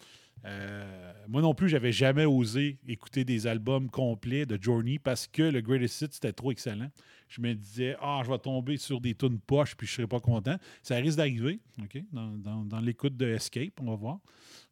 Euh, 0.44 1.12
moi 1.28 1.42
non 1.42 1.54
plus, 1.54 1.68
j'avais 1.68 1.92
jamais 1.92 2.24
osé 2.24 2.78
écouter 2.86 3.24
des 3.24 3.46
albums 3.46 3.90
complets 3.90 4.46
de 4.46 4.60
Journey 4.60 4.98
parce 4.98 5.26
que 5.26 5.42
le 5.42 5.60
Greatest 5.60 6.02
Hits 6.02 6.08
c'était 6.12 6.32
trop 6.32 6.52
excellent. 6.52 6.90
Je 7.28 7.40
me 7.40 7.54
disais, 7.54 7.96
ah, 8.00 8.22
je 8.24 8.30
vais 8.30 8.38
tomber 8.38 8.76
sur 8.76 9.00
des 9.00 9.14
tunes 9.14 9.40
poches 9.40 9.74
puis 9.74 9.86
je 9.86 9.92
serai 9.92 10.06
pas 10.06 10.20
content. 10.20 10.56
Ça 10.82 10.96
risque 10.96 11.18
d'arriver, 11.18 11.60
OK, 11.82 12.02
dans, 12.12 12.80
l'écoute 12.80 13.16
de 13.16 13.26
Escape, 13.26 13.80
on 13.80 13.86
va 13.86 13.96
voir, 13.96 14.18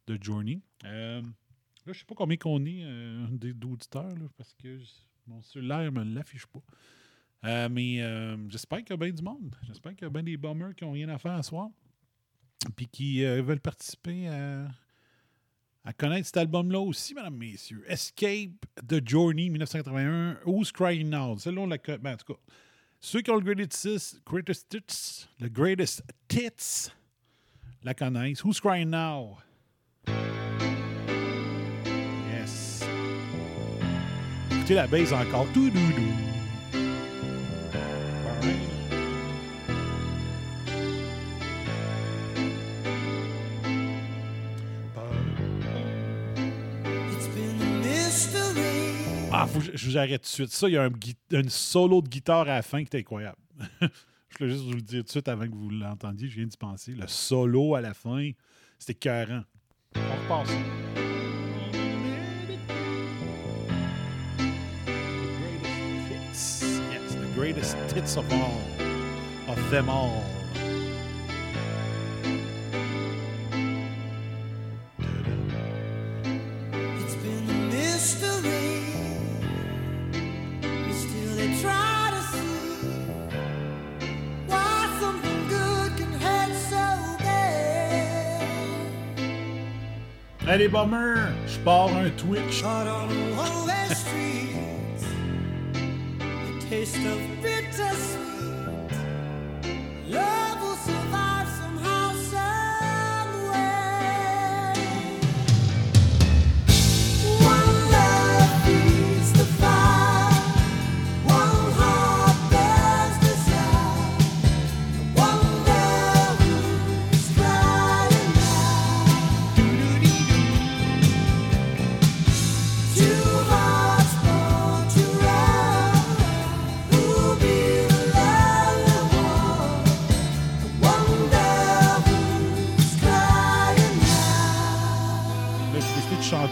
de 0.07 0.17
Journey. 0.21 0.61
Euh, 0.85 1.21
là, 1.21 1.93
je 1.93 1.99
sais 1.99 2.05
pas 2.05 2.15
combien 2.15 2.37
qu'on 2.37 2.65
est 2.65 2.83
euh, 2.83 3.27
d'auditeurs 3.31 4.15
parce 4.37 4.53
que 4.55 4.79
mon 5.27 5.41
cellulaire 5.41 5.91
me 5.91 6.03
l'affiche 6.03 6.47
pas. 6.47 6.61
Mais 7.69 7.97
j'espère 8.49 8.79
qu'il 8.79 8.91
y 8.91 8.93
a 8.93 8.97
bien 8.97 9.11
du 9.11 9.21
monde. 9.21 9.55
J'espère 9.67 9.93
qu'il 9.93 10.03
y 10.03 10.05
a 10.05 10.09
bien 10.09 10.23
des 10.23 10.37
bombers 10.37 10.73
qui 10.75 10.83
n'ont 10.83 10.91
rien 10.91 11.09
à 11.09 11.17
faire 11.17 11.33
à 11.33 11.43
soir. 11.43 11.69
Puis 12.75 12.87
qui 12.87 13.23
veulent 13.23 13.59
participer 13.59 14.27
à, 14.27 14.67
à 15.87 15.93
connaître 15.93 16.25
cet 16.25 16.35
album-là 16.35 16.81
aussi, 16.81 17.13
mesdames, 17.13 17.37
messieurs. 17.37 17.85
Escape 17.87 18.65
the 18.85 19.01
Journey 19.07 19.49
1981, 19.49 20.39
Who's 20.45 20.69
Crying 20.69 21.09
Now? 21.09 21.37
Celle-là, 21.37 21.61
on 21.61 21.67
la 21.67 21.77
ben, 21.77 22.13
en 22.13 22.17
tout 22.17 22.33
cas, 22.33 22.39
ceux 22.99 23.21
qui 23.21 23.31
ont 23.31 23.37
le 23.37 23.41
Greatest 23.41 23.85
Hits, 23.85 24.19
greatest 24.25 24.73
hits, 24.73 25.27
le 25.39 25.47
Greatest 25.47 26.03
Tits 26.27 26.91
la 27.83 27.93
connaissent. 27.93 28.43
Who's 28.43 28.59
Crying 28.59 28.89
Now? 28.89 29.37
Yes. 32.33 32.83
Écoutez 34.51 34.73
la 34.73 34.87
base 34.87 35.13
encore. 35.13 35.47
Tout 35.53 35.69
doudou. 35.69 36.26
Je, 49.73 49.89
vous 49.89 49.97
arrête 49.97 50.21
tout 50.21 50.27
de 50.27 50.33
suite. 50.33 50.51
Ça, 50.51 50.67
il 50.67 50.73
y 50.73 50.77
a 50.77 50.83
un, 50.83 51.49
solo 51.49 52.01
de 52.01 52.07
guitare 52.07 52.41
à 52.41 52.55
la 52.55 52.61
fin 52.61 52.83
qui 52.83 52.95
est 52.95 52.99
incroyable. 52.99 53.37
je 53.81 54.37
voulais 54.39 54.51
juste 54.51 54.65
vous 54.65 54.73
le 54.73 54.81
dire 54.81 54.99
tout 55.01 55.05
de 55.05 55.11
suite 55.11 55.27
avant 55.27 55.45
que 55.45 55.55
vous 55.55 55.69
l'entendiez. 55.69 56.27
Je 56.29 56.35
viens 56.35 56.45
d'y 56.45 56.57
penser. 56.57 56.93
Le 56.93 57.07
solo 57.07 57.75
à 57.75 57.81
la 57.81 57.93
fin, 57.93 58.31
c'était 58.77 58.93
écœurant. 58.93 59.43
On 59.95 59.99
repasse. 59.99 60.51
greatest 67.35 68.17
of 68.17 68.31
all. 68.33 68.59
Of 69.47 69.69
them 69.69 69.89
all. 69.89 70.36
Hey 90.49 90.59
les 90.59 90.69
bombers, 90.69 91.33
je 91.45 91.59
pars 91.59 91.89
un 91.93 92.09
Twitch. 92.11 92.63
Out 92.63 92.87
on 92.87 93.09
one-way 93.35 93.87
streets, 93.89 95.03
the 96.21 96.69
taste 96.69 96.95
of 96.95 97.19
bittersweet. 97.41 98.46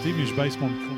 J'ai 0.05 0.13
décidé 0.13 0.94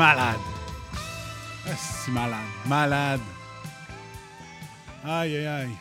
malade. 0.00 0.40
Ah, 1.66 1.76
c'est 1.76 2.10
malade. 2.10 2.46
Malade. 2.66 3.20
Aïe, 5.04 5.36
aïe, 5.36 5.46
aïe. 5.46 5.76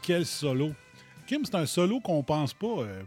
Quel 0.00 0.24
solo. 0.24 0.72
Kim, 1.26 1.44
c'est 1.44 1.56
un 1.56 1.66
solo 1.66 2.00
qu'on 2.00 2.22
pense 2.22 2.54
pas. 2.54 2.66
euh. 2.66 3.02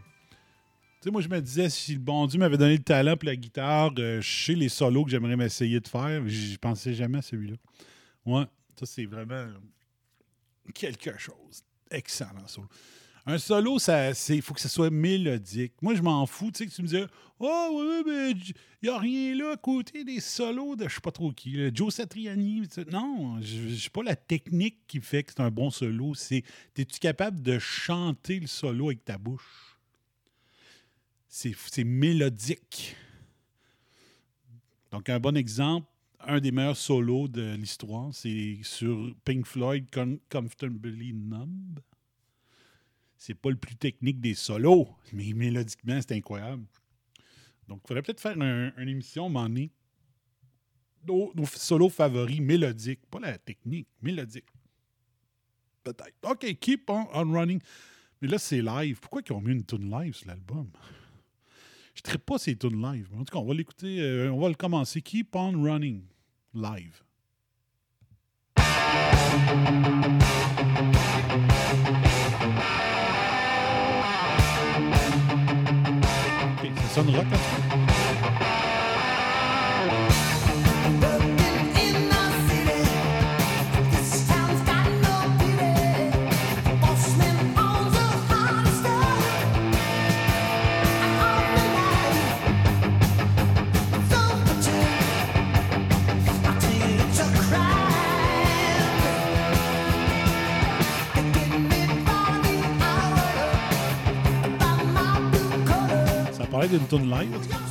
Tu 1.00 1.06
sais, 1.06 1.10
moi, 1.10 1.20
je 1.20 1.28
me 1.28 1.40
disais, 1.40 1.68
si 1.70 1.94
le 1.94 1.98
bon 1.98 2.28
Dieu 2.28 2.38
m'avait 2.38 2.56
donné 2.56 2.76
le 2.76 2.82
talent 2.84 3.16
pour 3.16 3.26
la 3.26 3.34
guitare, 3.34 3.90
euh, 3.98 4.20
je 4.20 4.44
sais 4.44 4.54
les 4.54 4.68
solos 4.68 5.04
que 5.04 5.10
j'aimerais 5.10 5.34
m'essayer 5.34 5.80
de 5.80 5.88
faire. 5.88 6.22
Je 6.28 6.56
pensais 6.56 6.94
jamais 6.94 7.18
à 7.18 7.22
celui-là. 7.22 7.56
Ouais, 8.26 8.44
ça, 8.78 8.86
c'est 8.86 9.06
vraiment 9.06 9.44
quelque 10.72 11.18
chose. 11.18 11.64
Excellent 11.90 12.46
solo. 12.46 12.68
Un 13.28 13.36
solo, 13.36 13.78
ça, 13.78 14.14
c'est, 14.14 14.40
faut 14.40 14.54
que 14.54 14.60
ce 14.60 14.70
soit 14.70 14.88
mélodique. 14.88 15.74
Moi, 15.82 15.94
je 15.94 16.00
m'en 16.00 16.24
fous. 16.24 16.50
Tu 16.50 16.60
sais, 16.60 16.66
que 16.66 16.74
tu 16.74 16.80
me 16.80 16.86
disais, 16.86 17.04
oh, 17.38 17.68
ouais, 17.74 18.02
mais 18.06 18.30
il 18.30 18.54
n'y 18.84 18.88
a 18.88 18.98
rien 18.98 19.34
là 19.34 19.52
à 19.52 19.56
côté 19.58 20.02
des 20.02 20.18
solos 20.18 20.76
de 20.76 20.88
je 20.88 20.94
sais 20.94 21.00
pas 21.02 21.10
trop 21.10 21.30
qui. 21.30 21.58
Joe 21.74 21.92
Satriani. 21.94 22.62
Non, 22.90 23.38
je 23.42 23.74
sais 23.74 23.90
pas 23.90 24.02
la 24.02 24.16
technique 24.16 24.78
qui 24.86 25.02
fait 25.02 25.24
que 25.24 25.32
c'est 25.36 25.42
un 25.42 25.50
bon 25.50 25.70
solo. 25.70 26.14
C'est, 26.14 26.42
es-tu 26.74 26.98
capable 27.00 27.42
de 27.42 27.58
chanter 27.58 28.40
le 28.40 28.46
solo 28.46 28.86
avec 28.86 29.04
ta 29.04 29.18
bouche? 29.18 29.76
C'est, 31.28 31.84
mélodique. 31.84 32.96
Donc, 34.90 35.10
un 35.10 35.20
bon 35.20 35.36
exemple, 35.36 35.86
un 36.20 36.40
des 36.40 36.50
meilleurs 36.50 36.78
solos 36.78 37.28
de 37.28 37.56
l'histoire, 37.56 38.08
c'est 38.14 38.56
sur 38.62 39.14
Pink 39.26 39.44
Floyd, 39.44 39.84
Com- 39.92 40.18
Comfortably 40.30 41.12
Numb. 41.12 41.78
C'est 43.18 43.34
pas 43.34 43.50
le 43.50 43.56
plus 43.56 43.74
technique 43.76 44.20
des 44.20 44.34
solos, 44.34 44.88
mais 45.12 45.32
mélodiquement, 45.34 45.98
c'est 46.00 46.12
incroyable. 46.16 46.64
Donc, 47.66 47.80
il 47.84 47.88
faudrait 47.88 48.02
peut-être 48.02 48.20
faire 48.20 48.40
un- 48.40 48.72
une 48.78 48.88
émission, 48.88 49.28
moment 49.28 49.48
donné, 49.48 49.70
nos, 51.06 51.32
solos 51.46 51.88
favoris 51.90 52.40
mélodiques, 52.40 53.04
pas 53.10 53.18
la 53.20 53.36
technique, 53.36 53.88
mélodique. 54.00 54.46
Peut-être. 55.82 56.14
OK, 56.22 56.58
keep 56.60 56.88
on, 56.90 57.06
on 57.12 57.32
running. 57.32 57.60
Mais 58.20 58.28
là, 58.28 58.38
c'est 58.38 58.62
live. 58.62 59.00
Pourquoi 59.00 59.22
ils 59.26 59.32
ont 59.32 59.40
mis 59.40 59.52
une 59.52 59.64
tune 59.64 59.90
live 59.90 60.14
sur 60.14 60.28
l'album? 60.28 60.70
Je 61.94 62.12
ne 62.12 62.16
pas 62.18 62.38
ces 62.38 62.56
tunes 62.56 62.80
live. 62.80 63.08
En 63.14 63.24
tout 63.24 63.32
cas, 63.32 63.38
on 63.38 63.46
va 63.46 63.54
l'écouter, 63.54 64.00
euh, 64.00 64.30
on 64.32 64.38
va 64.40 64.48
le 64.48 64.54
commencer. 64.54 65.02
Keep 65.02 65.34
on 65.34 65.60
running 65.62 66.04
live. 66.54 67.02
OK, 76.88 76.94
ça 76.94 77.02
sonne 77.02 77.67
collar. 106.68 106.68
Ça 106.68 106.76
parlait 106.76 106.76
d'une 106.76 106.86
tune 106.86 107.67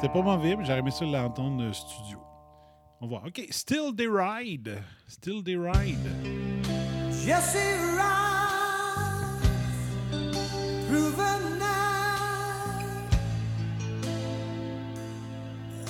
C'était 0.00 0.12
pas 0.12 0.22
mauvais, 0.22 0.54
mais 0.54 0.64
j'aurais 0.64 0.78
aimé 0.78 0.92
ça 0.92 1.04
l'entendre 1.04 1.60
euh, 1.60 1.72
studio. 1.72 2.20
On 3.00 3.06
va 3.06 3.18
voir. 3.18 3.24
OK. 3.26 3.44
Still 3.50 3.92
the 3.92 4.06
ride. 4.08 4.80
Still 5.08 5.42
the 5.42 5.56
ride. 5.56 5.98
Jesse 7.10 7.56
Rice, 7.96 9.42
proven 10.88 11.58
now 11.58 12.78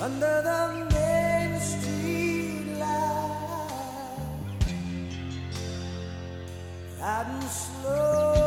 under 0.01 0.41
the 0.41 0.89
main 0.91 1.59
street 1.61 2.79
light, 2.79 4.17
riding 6.99 7.47
slow. 7.47 8.38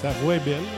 Sa 0.00 0.10
voix 0.22 0.36
est 0.36 0.38
belle. 0.38 0.77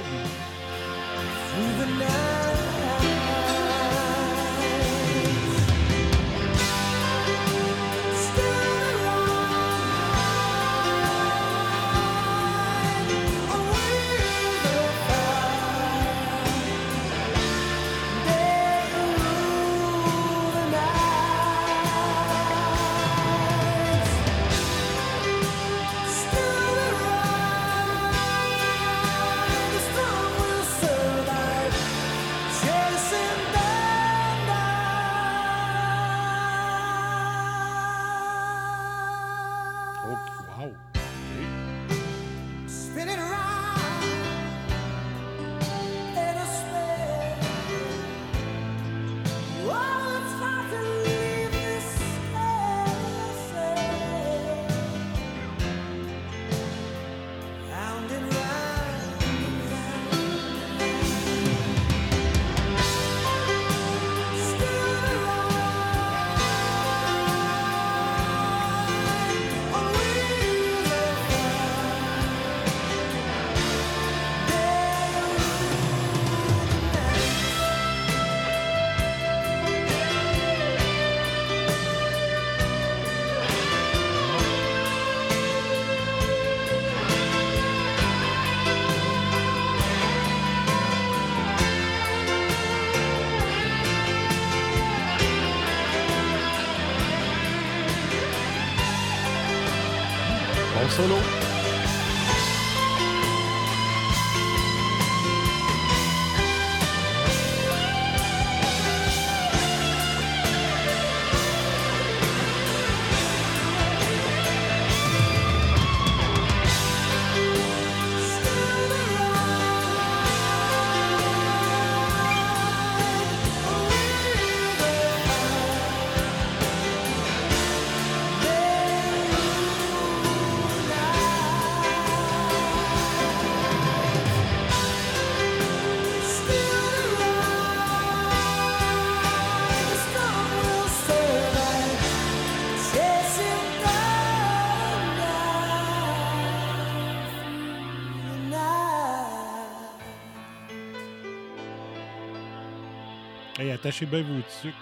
Attachez 153.81 154.07
bien 154.07 154.23
vos 154.23 154.41
trucs. 154.43 154.75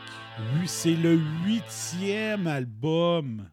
C'est 0.66 0.94
le 0.94 1.18
huitième 1.44 2.46
album. 2.46 3.49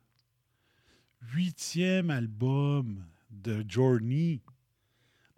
Huitième 1.34 2.10
album 2.12 3.04
de 3.30 3.64
Journey. 3.68 4.42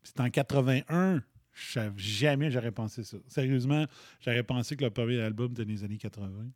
C'est 0.04 0.20
en 0.20 0.30
81. 0.30 1.24
Je 1.54 1.72
savais- 1.72 1.94
Jamais 1.98 2.52
j'aurais 2.52 2.72
pensé 2.72 3.04
ça. 3.04 3.18
Sérieusement, 3.28 3.86
j'aurais 4.22 4.44
pensé 4.44 4.76
que 4.76 4.84
le 4.86 4.92
premier 4.92 5.20
album 5.22 5.52
était 5.54 5.66
les 5.66 5.84
années 5.84 5.98
80. 5.98 6.52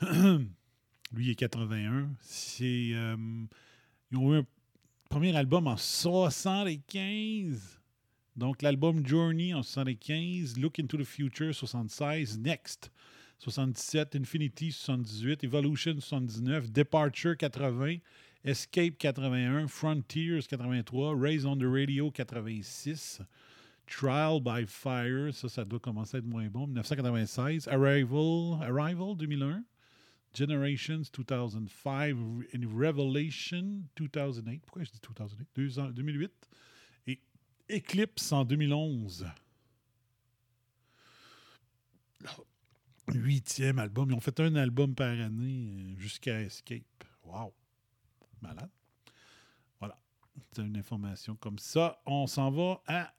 Lui, 1.12 1.24
il 1.26 1.30
est 1.30 1.34
81. 1.34 2.10
C'est, 2.20 2.90
euh, 2.94 3.16
ils 4.10 4.16
ont 4.18 4.34
eu 4.34 4.38
un 4.38 4.46
premier 5.10 5.36
album 5.36 5.66
en 5.66 5.76
75. 5.76 7.77
Donc, 8.38 8.62
l'album 8.62 9.04
Journey 9.04 9.52
en 9.52 9.62
75, 9.64 10.56
Look 10.58 10.78
into 10.78 10.96
the 10.96 11.04
Future 11.04 11.52
76, 11.52 12.38
Next 12.38 12.90
77, 13.40 14.14
Infinity 14.14 14.70
78, 14.70 15.42
Evolution 15.44 16.00
79, 16.00 16.70
Departure 16.72 17.34
80, 17.36 18.00
Escape 18.44 18.96
81, 18.98 19.66
Frontiers 19.66 20.46
83, 20.46 21.14
Raise 21.16 21.44
on 21.44 21.56
the 21.56 21.64
Radio 21.66 22.10
86, 22.12 23.20
Trial 23.86 24.40
by 24.40 24.64
Fire, 24.66 25.32
ça, 25.34 25.48
ça 25.48 25.64
doit 25.64 25.80
commencer 25.80 26.16
à 26.16 26.20
être 26.20 26.26
moins 26.26 26.46
bon, 26.48 26.66
1996, 26.68 27.66
Arrival, 27.68 28.62
Arrival 28.62 29.16
2001, 29.16 29.64
Generations 30.34 31.02
2005, 31.12 32.14
and 32.54 32.68
Revelation 32.72 33.82
2008. 33.96 34.60
Pourquoi 34.64 34.84
je 34.84 34.90
dis 34.92 35.00
2008? 35.00 35.48
Deux 35.56 35.78
ans- 35.80 35.90
2008. 35.90 36.30
Eclipse 37.70 38.32
en 38.32 38.44
2011. 38.44 39.26
Huitième 43.12 43.78
album. 43.78 44.10
Ils 44.10 44.14
ont 44.14 44.20
fait 44.20 44.38
un 44.40 44.54
album 44.56 44.94
par 44.94 45.08
année 45.08 45.68
euh, 45.70 45.94
jusqu'à 45.98 46.40
Escape. 46.42 46.82
Wow. 47.24 47.54
Malade. 48.42 48.68
Voilà. 49.78 49.98
C'est 50.52 50.62
une 50.62 50.76
information 50.76 51.34
comme 51.36 51.58
ça. 51.58 52.00
On 52.06 52.26
s'en 52.26 52.50
va 52.50 52.82
à. 52.86 53.14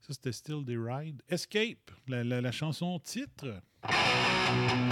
Ça, 0.00 0.14
c'était 0.14 0.32
Still 0.32 0.64
the 0.64 0.76
Ride. 0.78 1.22
Escape, 1.28 1.90
la, 2.06 2.24
la- 2.24 2.52
chanson 2.52 2.98
titre. 3.00 3.60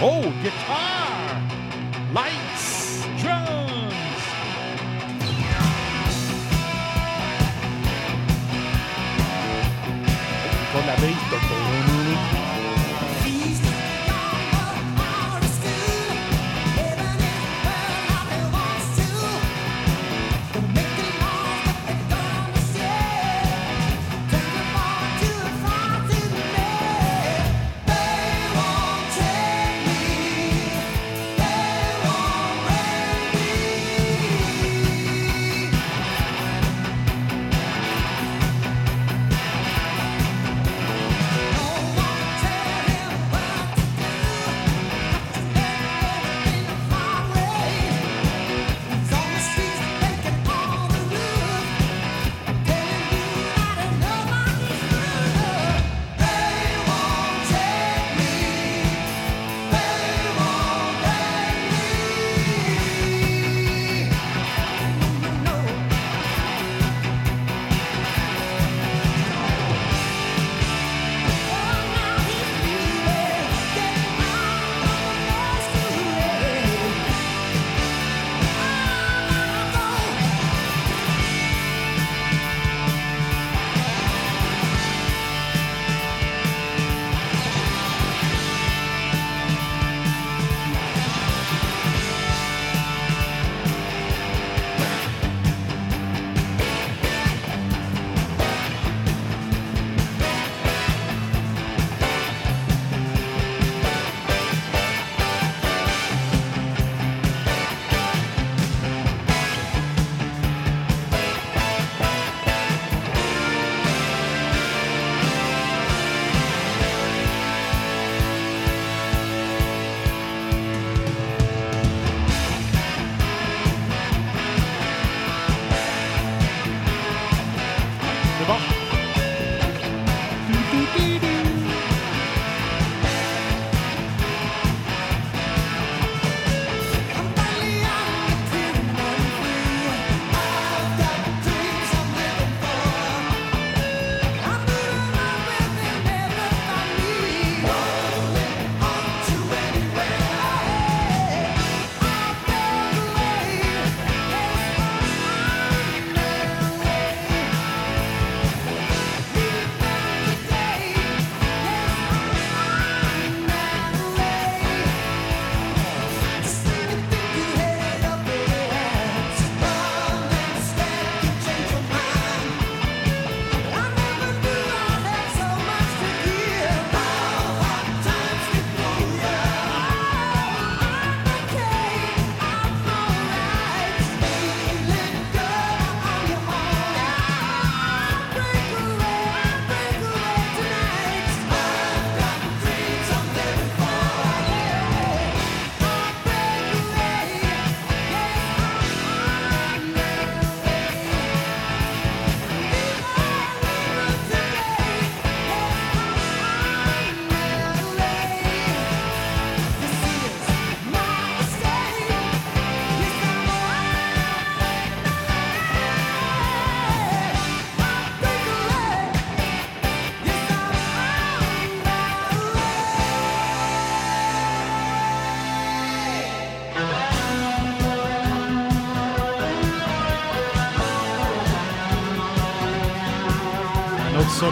Oh, 0.01 0.21
guitar! 0.43 1.41
Lights! 2.13 2.46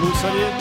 Un 0.05 0.09
autre 0.09 0.54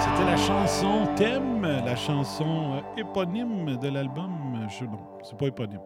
C'était 0.00 0.24
la 0.24 0.36
chanson 0.36 1.14
thème, 1.16 1.62
la 1.62 1.96
chanson 1.96 2.74
euh, 2.74 3.00
éponyme 3.00 3.78
de 3.78 3.88
l'album. 3.88 4.66
Je, 4.68 4.84
non, 4.84 5.00
c'est 5.22 5.36
pas 5.38 5.46
éponyme. 5.46 5.80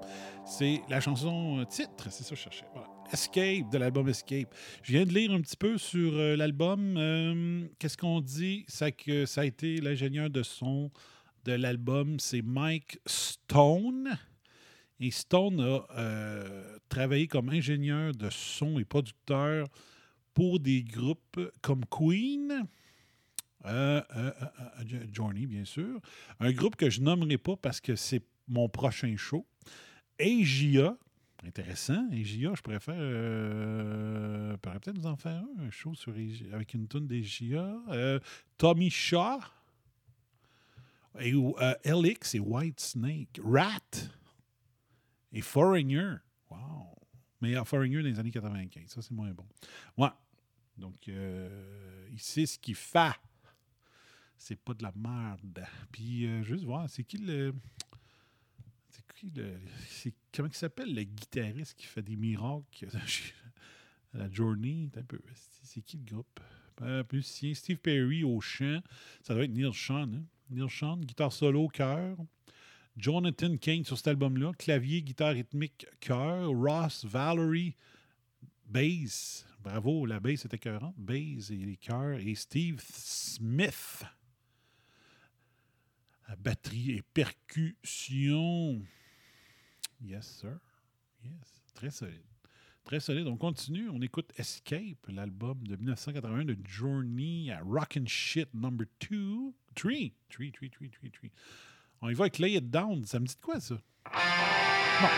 C'est 0.44 0.82
la 0.88 1.00
chanson 1.00 1.60
euh, 1.60 1.64
titre, 1.64 2.08
c'est 2.10 2.24
ça 2.24 2.30
que 2.30 2.36
je 2.36 2.42
cherchais. 2.42 2.66
Escape 3.12 3.70
de 3.70 3.78
l'album 3.78 4.08
Escape. 4.08 4.52
Je 4.82 4.92
viens 4.92 5.04
de 5.04 5.12
lire 5.12 5.30
un 5.30 5.40
petit 5.40 5.56
peu 5.56 5.78
sur 5.78 6.12
euh, 6.14 6.34
l'album. 6.34 7.68
Qu'est-ce 7.78 7.96
qu'on 7.96 8.20
dit? 8.20 8.64
Ça, 8.66 8.90
que, 8.90 9.24
ça 9.24 9.42
a 9.42 9.44
été 9.44 9.80
l'ingénieur 9.80 10.30
de 10.30 10.42
son 10.42 10.90
de 11.44 11.52
l'album, 11.52 12.18
c'est 12.18 12.42
Mike 12.42 12.98
Stone. 13.06 14.18
Et 14.98 15.12
Stone 15.12 15.60
a 15.60 16.69
travaillé 16.90 17.26
comme 17.26 17.48
ingénieur 17.48 18.12
de 18.12 18.28
son 18.28 18.78
et 18.78 18.84
producteur 18.84 19.66
pour 20.34 20.60
des 20.60 20.82
groupes 20.82 21.40
comme 21.62 21.86
Queen, 21.86 22.66
euh, 23.66 24.02
euh, 24.16 24.32
euh, 24.80 25.06
Journey, 25.12 25.46
bien 25.46 25.64
sûr. 25.64 26.00
Un 26.38 26.52
groupe 26.52 26.76
que 26.76 26.90
je 26.90 27.00
nommerai 27.00 27.38
pas 27.38 27.56
parce 27.56 27.80
que 27.80 27.96
c'est 27.96 28.22
mon 28.48 28.68
prochain 28.68 29.14
show. 29.16 29.46
AGA, 30.18 30.96
intéressant. 31.44 32.08
AGA, 32.10 32.52
je 32.54 32.62
préfère. 32.62 32.96
Pourrais 34.60 34.78
peut-être 34.80 34.98
vous 34.98 35.06
en 35.06 35.16
faire 35.16 35.42
un, 35.58 35.66
un 35.66 35.70
show 35.70 35.94
sur 35.94 36.12
avec 36.52 36.74
une 36.74 36.88
tune. 36.88 37.08
Euh, 37.90 38.18
Tommy 38.58 38.90
Shaw. 38.90 39.40
Et, 41.18 41.32
LX 41.84 42.36
et 42.36 42.40
White 42.40 42.80
Snake. 42.80 43.40
Rat. 43.44 44.08
Et 45.32 45.42
Foreigner. 45.42 46.14
Wow. 46.50 46.94
Mais 47.40 47.56
euh, 47.56 47.64
Foreigner 47.64 47.96
dans 48.02 48.08
les 48.08 48.18
années 48.18 48.30
95. 48.30 48.88
Ça, 48.88 49.02
c'est 49.02 49.12
moins 49.12 49.30
bon. 49.32 49.46
Ouais. 49.96 50.10
Donc, 50.76 51.08
euh, 51.08 52.08
sait 52.18 52.46
ce 52.46 52.58
qu'il 52.58 52.74
fait. 52.74 53.12
C'est 54.36 54.56
pas 54.58 54.74
de 54.74 54.82
la 54.82 54.92
merde. 54.96 55.64
Puis, 55.92 56.26
euh, 56.26 56.42
juste 56.42 56.64
voir, 56.64 56.88
c'est 56.88 57.04
qui 57.04 57.18
le. 57.18 57.54
C'est 58.88 59.04
qui 59.14 59.30
le. 59.30 59.58
c'est- 59.88 60.14
comment 60.34 60.48
il 60.48 60.54
s'appelle 60.54 60.94
le 60.94 61.02
guitariste 61.04 61.74
qui 61.76 61.86
fait 61.86 62.02
des 62.02 62.16
miracles 62.16 62.88
la 64.14 64.30
Journey? 64.30 64.90
Un 64.96 65.02
peu. 65.02 65.20
C'est 65.62 65.82
qui 65.82 65.98
le 65.98 66.04
groupe? 66.04 66.40
Euh, 66.82 67.04
musicien, 67.12 67.52
Steve 67.52 67.76
Perry 67.76 68.24
au 68.24 68.40
chant. 68.40 68.80
Ça 69.22 69.34
doit 69.34 69.44
être 69.44 69.52
Neil 69.52 69.72
Sean. 69.74 70.10
Hein? 70.14 70.24
Neil 70.48 70.70
Sean, 70.70 70.96
guitare 70.96 71.32
solo, 71.32 71.68
chœur. 71.68 72.16
Jonathan 72.96 73.56
Kane 73.56 73.84
sur 73.84 73.96
cet 73.96 74.08
album-là. 74.08 74.52
Clavier, 74.58 75.02
guitare 75.02 75.34
rythmique, 75.34 75.86
chœur. 76.00 76.50
Ross 76.50 77.04
Valerie, 77.04 77.76
bass. 78.66 79.46
Bravo, 79.62 80.06
la 80.06 80.20
bass 80.20 80.44
était 80.44 80.56
écœurante. 80.56 80.94
Bass 80.96 81.50
et 81.50 81.56
les 81.56 81.76
chœurs. 81.76 82.18
Et 82.18 82.34
Steve 82.34 82.80
Smith. 82.82 84.04
Batterie 86.38 86.92
et 86.92 87.02
percussion. 87.02 88.80
Yes, 90.00 90.26
sir. 90.40 90.58
Yes. 91.24 91.62
Très 91.74 91.90
solide. 91.90 92.22
Très 92.84 93.00
solide. 93.00 93.26
On 93.26 93.36
continue. 93.36 93.88
On 93.90 94.00
écoute 94.00 94.32
Escape, 94.36 95.06
l'album 95.08 95.58
de 95.66 95.76
1981 95.76 96.44
de 96.44 96.56
Journey 96.64 97.50
à 97.50 97.60
Rockin' 97.60 98.06
Shit 98.06 98.48
number 98.54 98.86
2. 99.10 99.52
3. 99.74 99.92
3, 100.30 100.50
3, 100.52 100.68
3, 100.70 100.88
3, 100.88 101.10
3. 101.10 101.30
On 102.02 102.08
y 102.08 102.14
va 102.14 102.22
avec 102.24 102.38
Lay 102.38 102.52
It 102.54 102.70
Down. 102.70 103.04
Ça 103.04 103.20
me 103.20 103.26
dit 103.26 103.34
de 103.34 103.40
quoi, 103.40 103.60
ça? 103.60 103.74
Non, 103.74 103.80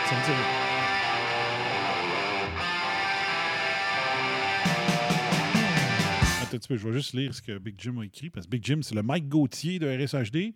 ça 0.05 0.15
me 0.15 0.25
dit 0.25 0.31
rien. 0.31 0.73
Attends 6.41 6.55
un 6.55 6.59
petit 6.59 6.67
peu, 6.67 6.75
je 6.75 6.87
vais 6.87 6.93
juste 6.93 7.13
lire 7.13 7.33
ce 7.33 7.41
que 7.41 7.57
Big 7.57 7.75
Jim 7.79 7.99
a 7.99 8.05
écrit, 8.05 8.29
parce 8.29 8.47
que 8.47 8.51
Big 8.51 8.65
Jim, 8.65 8.79
c'est 8.81 8.95
le 8.95 9.01
Mike 9.01 9.29
Gauthier 9.29 9.79
de 9.79 9.87
RSHD. 9.87 10.55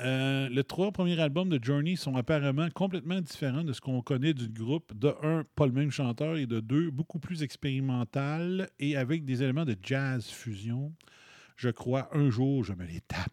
Euh, 0.00 0.48
les 0.50 0.64
trois 0.64 0.92
premiers 0.92 1.18
albums 1.18 1.48
de 1.48 1.62
Journey 1.62 1.96
sont 1.96 2.16
apparemment 2.16 2.68
complètement 2.74 3.20
différents 3.22 3.64
de 3.64 3.72
ce 3.72 3.80
qu'on 3.80 4.02
connaît 4.02 4.34
du 4.34 4.48
groupe. 4.48 4.92
De 4.94 5.14
un, 5.22 5.44
pas 5.56 5.66
le 5.66 5.72
même 5.72 5.90
chanteur, 5.90 6.36
et 6.36 6.44
de 6.46 6.60
deux, 6.60 6.90
beaucoup 6.90 7.18
plus 7.18 7.42
expérimental 7.42 8.68
et 8.78 8.96
avec 8.96 9.24
des 9.24 9.42
éléments 9.42 9.64
de 9.64 9.76
jazz 9.82 10.26
fusion. 10.26 10.92
Je 11.56 11.70
crois 11.70 12.14
un 12.14 12.28
jour, 12.28 12.62
je 12.62 12.74
me 12.74 12.84
les 12.84 13.00
tape. 13.00 13.30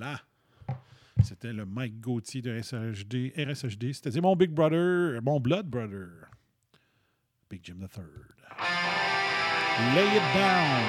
Voilà. 0.00 0.18
C'était 1.22 1.52
le 1.52 1.66
Mike 1.66 2.00
Gauthier 2.00 2.40
de 2.40 2.58
RSHD. 2.58 3.34
RSHD, 3.36 3.92
c'est-à-dire 3.92 4.22
mon 4.22 4.34
Big 4.34 4.50
Brother, 4.50 5.20
mon 5.22 5.38
Blood 5.38 5.66
Brother. 5.66 6.08
Big 7.50 7.60
Jim 7.62 7.86
Third. 7.92 8.34
Lay 9.94 10.16
it 10.16 10.22
down. 10.34 10.84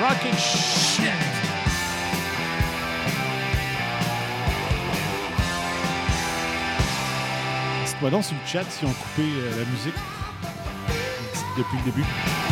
Rockin' 0.00 0.36
shit. 0.38 1.10
Dites-moi 7.86 8.10
donc 8.10 8.22
sur 8.22 8.36
le 8.36 8.46
chat 8.46 8.64
si 8.70 8.84
on 8.84 8.92
coupé 8.92 9.22
euh, 9.22 9.58
la 9.58 9.64
musique 9.68 9.94
depuis 11.56 11.78
le 11.78 11.84
début. 11.90 12.51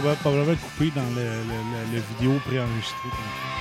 Probablement 0.00 0.56
couper 0.56 0.90
dans 0.94 1.02
le 1.14 2.00
vidéo 2.00 2.40
préenregistrée. 2.44 3.53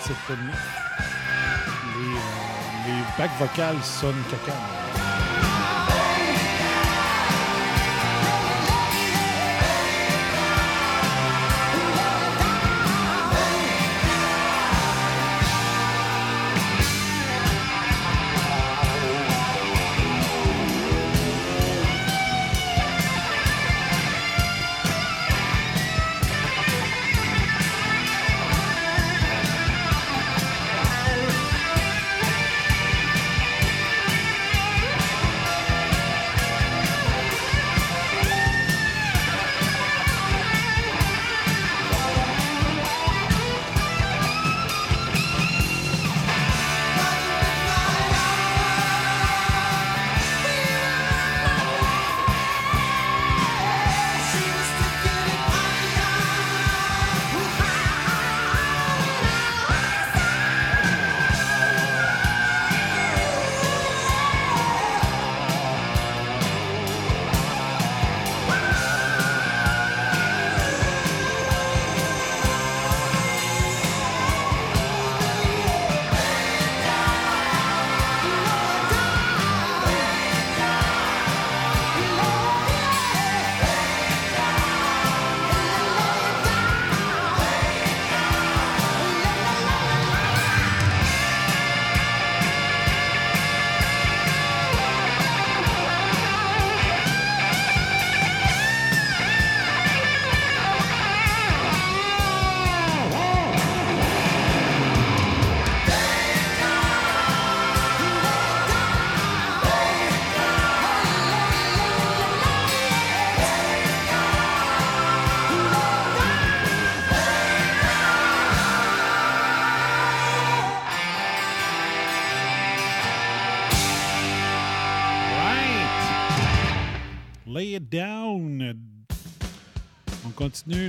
cette 0.00 0.30
année, 0.30 0.52
les, 1.98 2.14
euh, 2.14 2.86
les 2.86 3.02
bacs 3.18 3.38
vocales 3.38 3.82
sonnent 3.82 4.22
caca. 4.30 4.85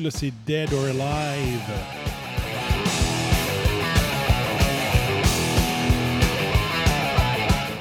là, 0.07 0.11
c'est 0.11 0.33
Dead 0.45 0.73
or 0.73 0.85
Alive. 0.85 1.61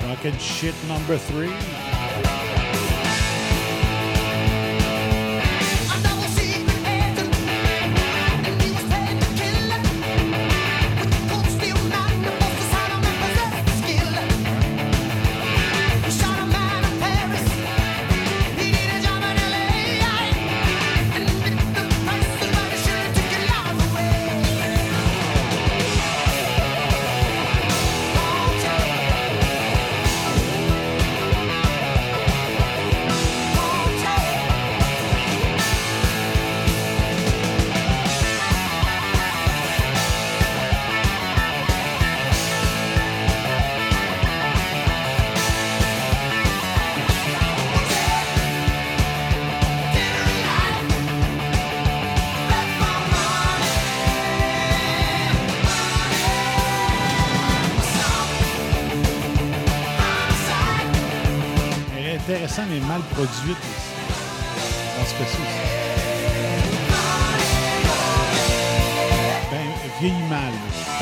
Talking 0.00 0.38
shit 0.38 0.74
number 0.88 1.18
three. 1.18 1.85
produite 63.16 63.56
dans 64.98 65.06
ce 65.06 65.14
cas-ci. 65.14 65.38
Ben, 69.50 69.66
vieillit 70.00 70.28
mal. 70.28 70.95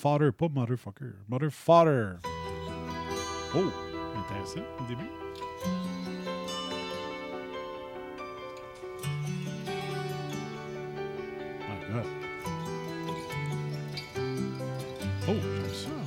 fodder, 0.00 0.32
pas 0.32 0.48
motherfucker. 0.48 1.12
Mother 1.28 1.50
fodder. 1.50 2.16
Oh, 3.54 3.70
intéressant 4.16 4.64
au 4.80 4.86
début. 4.88 5.10
Oh, 15.28 15.34
j'aime 15.54 15.74
ça. 15.74 15.99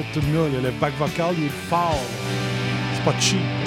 cette 0.00 0.22
tune-là. 0.22 0.60
Le 0.62 0.70
back 0.70 0.94
vocal, 0.98 1.34
il 1.38 1.46
est. 1.46 1.50
C'est 2.94 3.04
pas 3.04 3.18
cheap. 3.18 3.59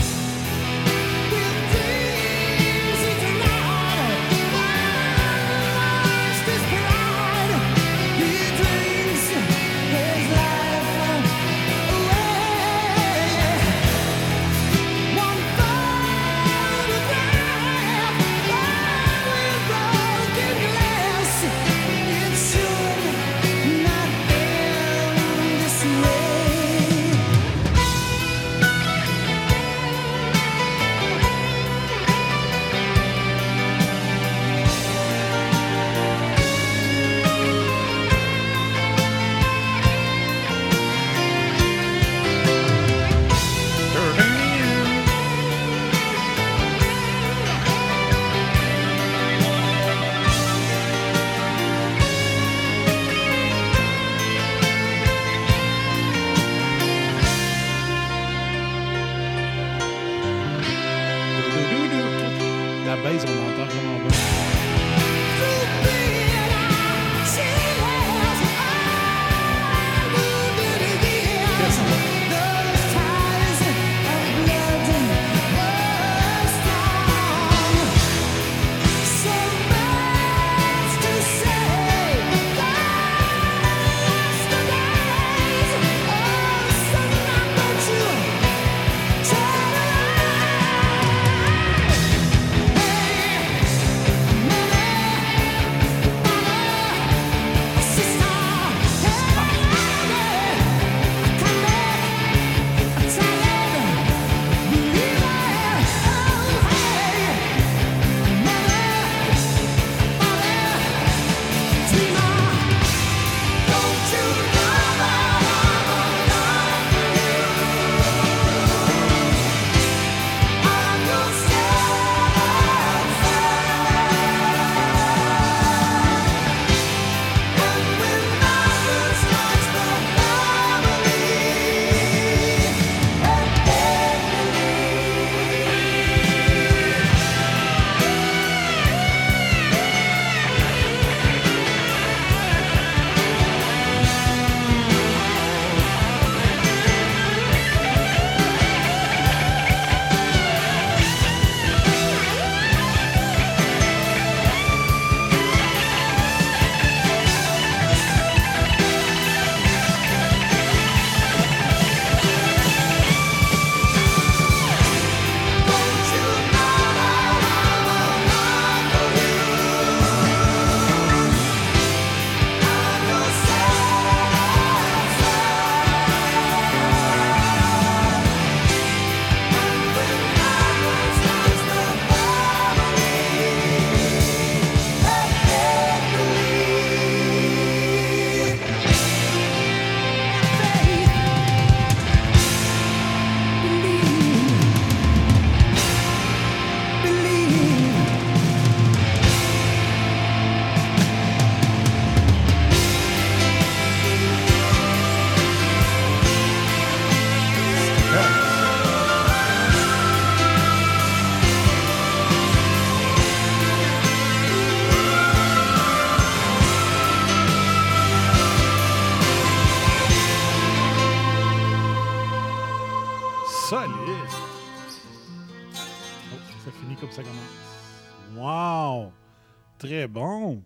Bon. 230.07 230.61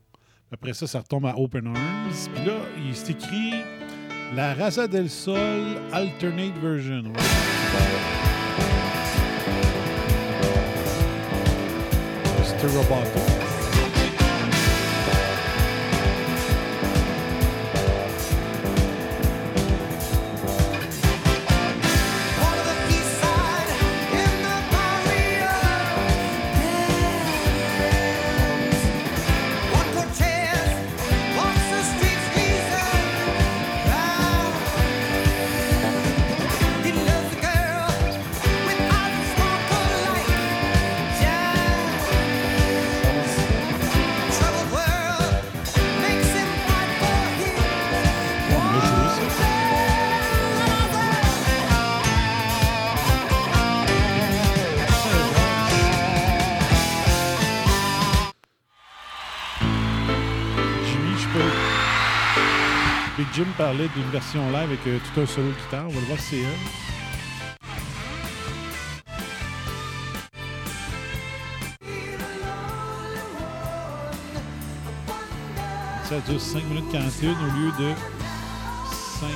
Après 0.52 0.74
ça, 0.74 0.88
ça 0.88 1.00
retombe 1.00 1.26
à 1.26 1.38
Open 1.38 1.68
Arms. 1.68 2.30
Puis 2.34 2.46
là, 2.46 2.54
il 2.78 2.96
s'est 2.96 3.12
écrit 3.12 3.54
La 4.36 4.54
Raza 4.54 4.88
del 4.88 5.10
Sol 5.10 5.78
Alternate 5.92 6.58
Version. 6.62 7.12
C'était 12.44 12.78
Roboto. 12.78 13.27
D'une 63.76 64.10
version 64.14 64.48
live 64.48 64.56
avec 64.56 64.80
tout 64.82 65.20
un 65.20 65.26
solo 65.26 65.50
de 65.50 65.54
guitare. 65.54 65.84
On 65.88 65.92
va 65.92 66.00
le 66.00 66.06
voir 66.06 66.18
si 66.20 66.26
c'est 66.30 66.38
elle. 66.38 66.46
Ça 76.06 76.20
dure 76.32 76.40
5 76.40 76.64
minutes 76.64 76.90
41 76.94 77.32
au 77.32 77.34
lieu 77.34 77.72
de 77.78 77.94
5. 79.20 79.28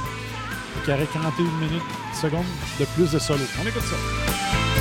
Qui 0.85 0.91
aurait 0.91 1.07
41 1.11 1.43
minutes 1.59 1.83
secondes 2.13 2.45
de 2.79 2.85
plus 2.95 3.11
de 3.11 3.19
solo. 3.19 3.43
On 3.61 3.67
écoute 3.67 3.83
ça. 3.83 4.80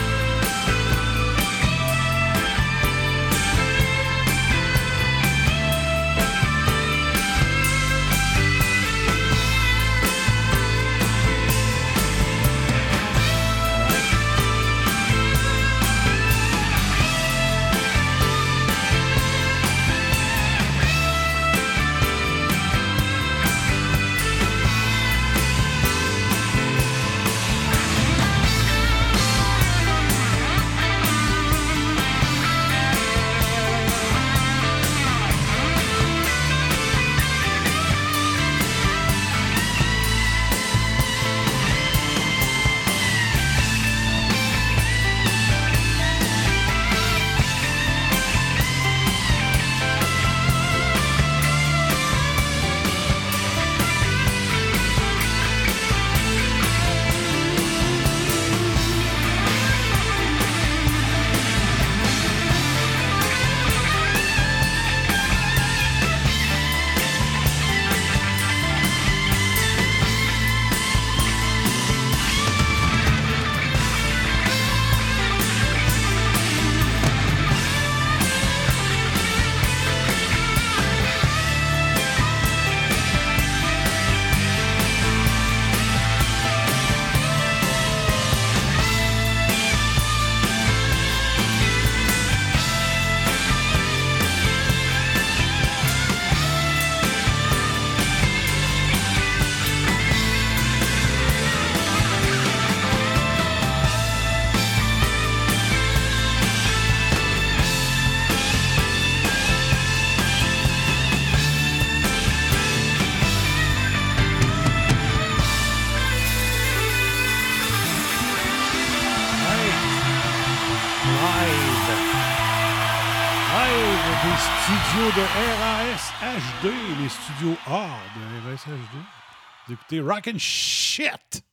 Vous 129.91 129.97
écoutez 129.97 130.09
Rock 130.09 130.29
and 130.29 130.39
Shit. 130.39 131.45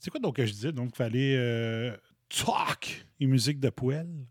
C'est 0.00 0.10
quoi 0.10 0.18
donc 0.18 0.36
que 0.36 0.44
je 0.46 0.52
disais? 0.52 0.72
Donc, 0.72 0.90
il 0.94 0.96
fallait 0.96 1.36
euh, 1.36 1.96
talk 2.28 3.06
et 3.20 3.26
musique 3.26 3.60
de 3.60 3.70
poêle 3.70 4.26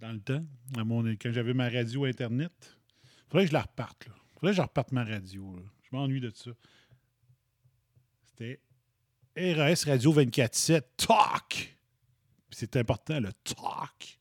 dans 0.00 0.12
le 0.12 0.20
temps, 0.20 0.44
quand 0.74 1.30
j'avais 1.30 1.52
ma 1.52 1.68
radio 1.68 2.06
Internet. 2.06 2.52
faudrait 3.28 3.44
que 3.44 3.48
je 3.50 3.52
la 3.52 3.62
reparte. 3.62 4.06
Là. 4.06 4.14
faudrait 4.32 4.52
que 4.52 4.56
je 4.56 4.62
reparte 4.62 4.92
ma 4.92 5.04
radio. 5.04 5.54
Je 5.82 5.94
m'ennuie 5.94 6.20
de 6.20 6.30
ça. 6.30 6.52
C'était 8.24 8.60
RAS 9.36 9.84
Radio 9.84 10.14
24-7 10.14 10.82
Talk. 10.96 11.78
C'est 12.50 12.76
important, 12.76 13.20
le 13.20 13.32
talk. 13.44 13.98
Tu 13.98 14.16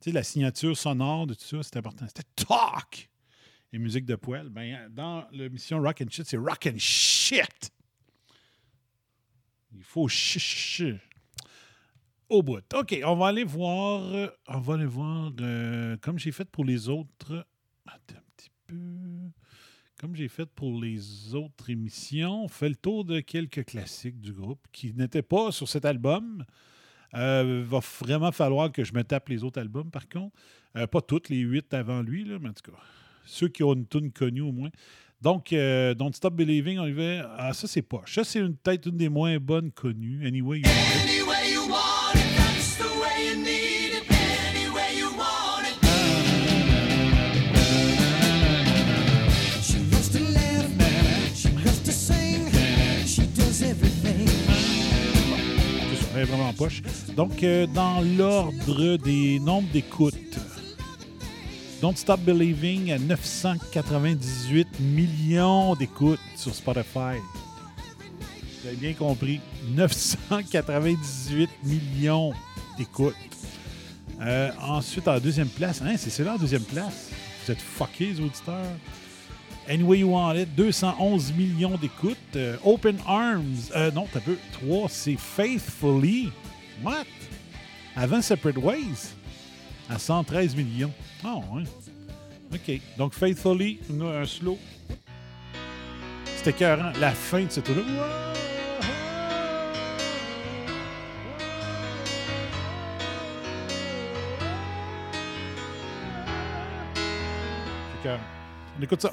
sais, 0.00 0.12
la 0.12 0.22
signature 0.22 0.76
sonore 0.76 1.26
de 1.26 1.34
tout 1.34 1.44
ça, 1.44 1.62
c'est 1.62 1.76
important. 1.76 2.06
C'était 2.08 2.28
talk. 2.34 3.10
Et 3.72 3.78
musique 3.78 4.04
de 4.04 4.16
poêle, 4.16 4.48
ben, 4.50 4.88
dans 4.90 5.26
l'émission 5.32 5.80
Rock 5.80 6.02
and 6.02 6.10
Shit, 6.10 6.26
c'est 6.26 6.36
Rock 6.36 6.68
and 6.70 6.78
Shit. 6.78 7.70
Il 9.74 9.82
faut 9.82 10.08
ch 10.08 10.38
ch 10.38 10.76
ch- 10.78 11.00
au 12.28 12.42
bout. 12.42 12.62
OK, 12.74 12.98
on 13.04 13.14
va 13.16 13.28
aller 13.28 13.44
voir. 13.44 14.02
euh, 14.12 14.28
On 14.48 14.60
va 14.60 14.74
aller 14.74 14.84
voir. 14.86 15.32
euh, 15.40 15.96
comme 15.98 16.18
j'ai 16.18 16.32
fait 16.32 16.44
pour 16.50 16.64
les 16.64 16.88
autres. 16.88 17.46
Attends 17.86 18.16
un 18.18 18.22
petit 18.36 18.50
peu. 18.66 18.76
Comme 19.98 20.16
j'ai 20.16 20.28
fait 20.28 20.46
pour 20.46 20.80
les 20.82 21.34
autres 21.34 21.70
émissions, 21.70 22.44
on 22.44 22.48
fait 22.48 22.68
le 22.68 22.74
tour 22.76 23.04
de 23.04 23.20
quelques 23.20 23.64
classiques 23.64 24.20
du 24.20 24.32
groupe 24.32 24.66
qui 24.72 24.92
n'étaient 24.92 25.22
pas 25.22 25.52
sur 25.52 25.68
cet 25.68 25.84
album. 25.84 26.44
Euh, 27.14 27.62
va 27.66 27.78
vraiment 28.00 28.32
falloir 28.32 28.72
que 28.72 28.84
je 28.84 28.92
me 28.94 29.04
tape 29.04 29.28
les 29.28 29.44
autres 29.44 29.60
albums, 29.60 29.90
par 29.90 30.08
contre. 30.08 30.34
Pas 30.90 31.00
toutes, 31.02 31.28
les 31.28 31.40
huit 31.40 31.72
avant 31.74 32.00
lui, 32.02 32.24
là, 32.24 32.38
mais 32.40 32.48
en 32.48 32.52
tout 32.54 32.70
cas, 32.72 32.78
ceux 33.24 33.48
qui 33.48 33.62
ont 33.62 33.74
une 33.74 33.86
tune 33.86 34.10
connue 34.12 34.40
au 34.42 34.52
moins. 34.52 34.70
Donc, 35.20 35.52
euh, 35.52 35.94
Don't 35.94 36.12
Stop 36.12 36.34
Believing, 36.34 36.78
on 36.80 36.86
y 36.86 36.92
va. 36.92 37.34
Ah, 37.38 37.52
ça, 37.52 37.68
c'est 37.68 37.82
poche. 37.82 38.14
Ça, 38.16 38.24
c'est 38.24 38.40
une- 38.40 38.56
peut-être 38.56 38.86
une 38.88 38.96
des 38.96 39.08
moins 39.08 39.38
bonnes 39.38 39.70
connues. 39.70 40.26
Anyway, 40.26 40.58
you 40.58 40.64
want 40.64 40.72
it. 40.72 41.02
Any 41.04 41.22
way 41.22 41.52
you 41.52 41.60
want 41.68 42.14
it, 42.14 42.36
that's 42.36 42.76
the 42.76 42.82
way 43.00 43.28
you 43.30 43.36
need 43.36 43.94
it. 43.98 44.04
Any 44.10 44.68
way 44.74 44.98
you 44.98 45.06
want 45.16 45.62
it. 45.64 45.78
She 49.62 49.78
loves 49.92 50.08
to 50.10 50.18
laugh, 50.32 50.66
she 51.34 51.48
loves 51.64 51.82
to 51.84 51.92
sing, 51.92 52.48
she 53.06 53.22
does 53.36 53.62
everything. 53.62 54.28
Elle 56.14 56.22
est 56.22 56.24
vraiment 56.24 56.48
en 56.48 56.52
poche. 56.52 56.82
Donc, 57.16 57.42
euh, 57.42 57.66
dans 57.66 58.00
l'ordre 58.02 58.96
des 58.98 59.38
nombres 59.40 59.68
d'écoutes, 59.72 60.14
Don't 61.82 61.96
Stop 61.96 62.20
Believing 62.20 62.92
à 62.92 62.98
998 63.00 64.78
millions 64.78 65.74
d'écoutes 65.74 66.20
sur 66.36 66.54
Spotify. 66.54 67.18
Vous 68.60 68.68
avez 68.68 68.76
bien 68.76 68.92
compris. 68.92 69.40
998 69.70 71.50
millions 71.64 72.34
d'écoutes. 72.78 73.16
Euh, 74.20 74.52
ensuite, 74.60 75.08
en 75.08 75.18
deuxième 75.18 75.48
place, 75.48 75.82
hein, 75.82 75.96
c'est 75.96 76.10
celui-là 76.10 76.36
en 76.36 76.38
deuxième 76.38 76.62
place. 76.62 77.10
Vous 77.44 77.50
êtes 77.50 77.60
fuckés, 77.60 78.12
les 78.12 78.20
auditeurs. 78.20 78.76
Anyway 79.68 79.98
You 79.98 80.10
Want 80.10 80.36
It, 80.36 80.54
211 80.54 81.32
millions 81.32 81.76
d'écoutes. 81.78 82.16
Euh, 82.36 82.58
Open 82.62 82.98
Arms, 83.08 83.56
euh, 83.74 83.90
non, 83.90 84.06
t'as 84.12 84.20
peu. 84.20 84.38
3, 84.52 84.88
c'est 84.88 85.16
Faithfully. 85.18 86.30
What? 86.84 87.06
Avant 87.96 88.22
Separate 88.22 88.58
Ways, 88.58 89.16
à 89.92 89.98
113 89.98 90.56
millions. 90.56 90.92
Ah, 91.24 91.36
ouais. 91.52 91.64
OK. 92.52 92.80
Donc, 92.96 93.14
Faithfully, 93.14 93.78
on 93.92 94.00
a 94.06 94.20
un 94.20 94.26
slow. 94.26 94.58
C'était 96.36 96.50
écœurant. 96.50 96.92
La 97.00 97.12
fin 97.12 97.44
de 97.44 97.50
ce 97.50 97.60
tour-là. 97.60 97.82
C'est. 108.02 108.18
On 108.78 108.82
écoute 108.82 109.02
ça. 109.02 109.10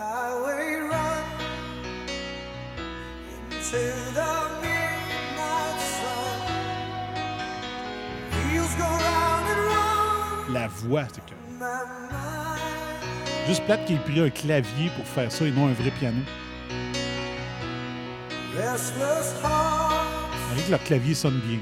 La 10.59 10.67
voix, 10.67 11.03
c'est 11.13 11.21
mind. 11.21 11.37
Juste 13.47 13.63
plate 13.63 13.85
qu'il 13.85 13.95
ait 13.95 13.99
pris 13.99 14.19
un 14.19 14.29
clavier 14.29 14.91
pour 14.97 15.05
faire 15.05 15.31
ça 15.31 15.45
et 15.45 15.51
non 15.51 15.67
un 15.67 15.71
vrai 15.71 15.89
piano. 15.89 16.17
Avec 20.51 20.65
que 20.65 20.71
leur 20.71 20.83
clavier 20.83 21.15
sonne 21.15 21.39
bien. 21.39 21.59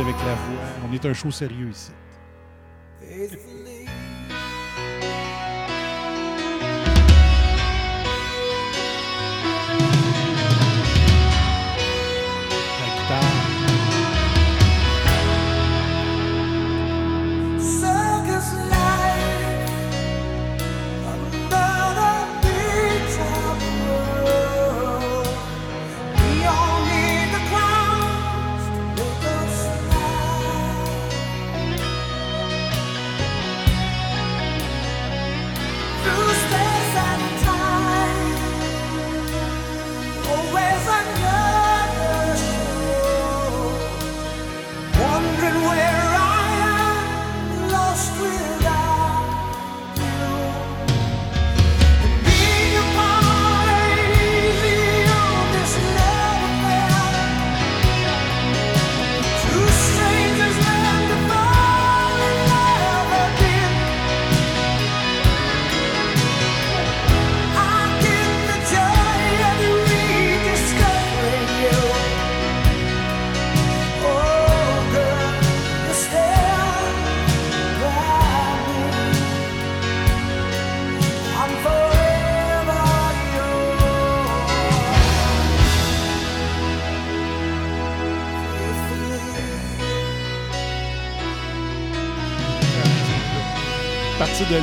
Avec 0.00 0.16
la 0.24 0.34
voix. 0.34 0.88
On 0.88 0.92
est 0.94 1.04
un 1.06 1.12
show 1.12 1.30
sérieux 1.30 1.70
ici. 1.70 1.90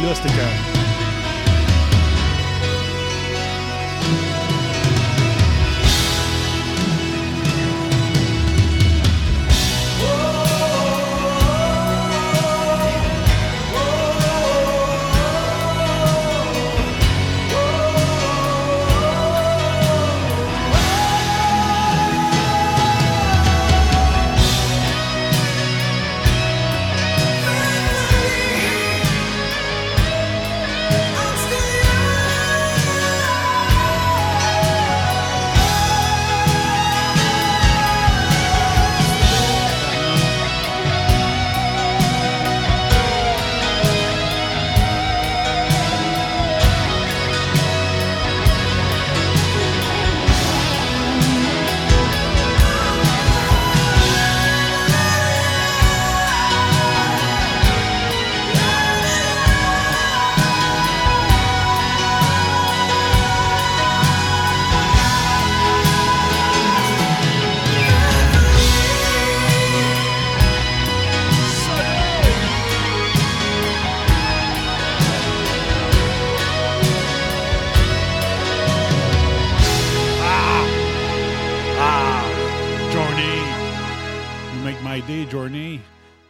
À 0.07 0.34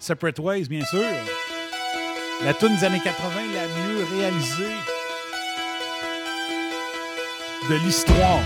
Separate 0.05 0.37
Ways, 0.37 0.67
bien 0.67 0.85
sûr. 0.85 1.01
La 2.43 2.53
tune 2.53 2.75
des 2.75 2.83
années 2.83 3.01
80 3.03 3.41
la 3.55 3.67
mieux 3.67 4.05
réalisée 4.15 4.75
de 7.67 7.75
l'histoire. 7.83 8.39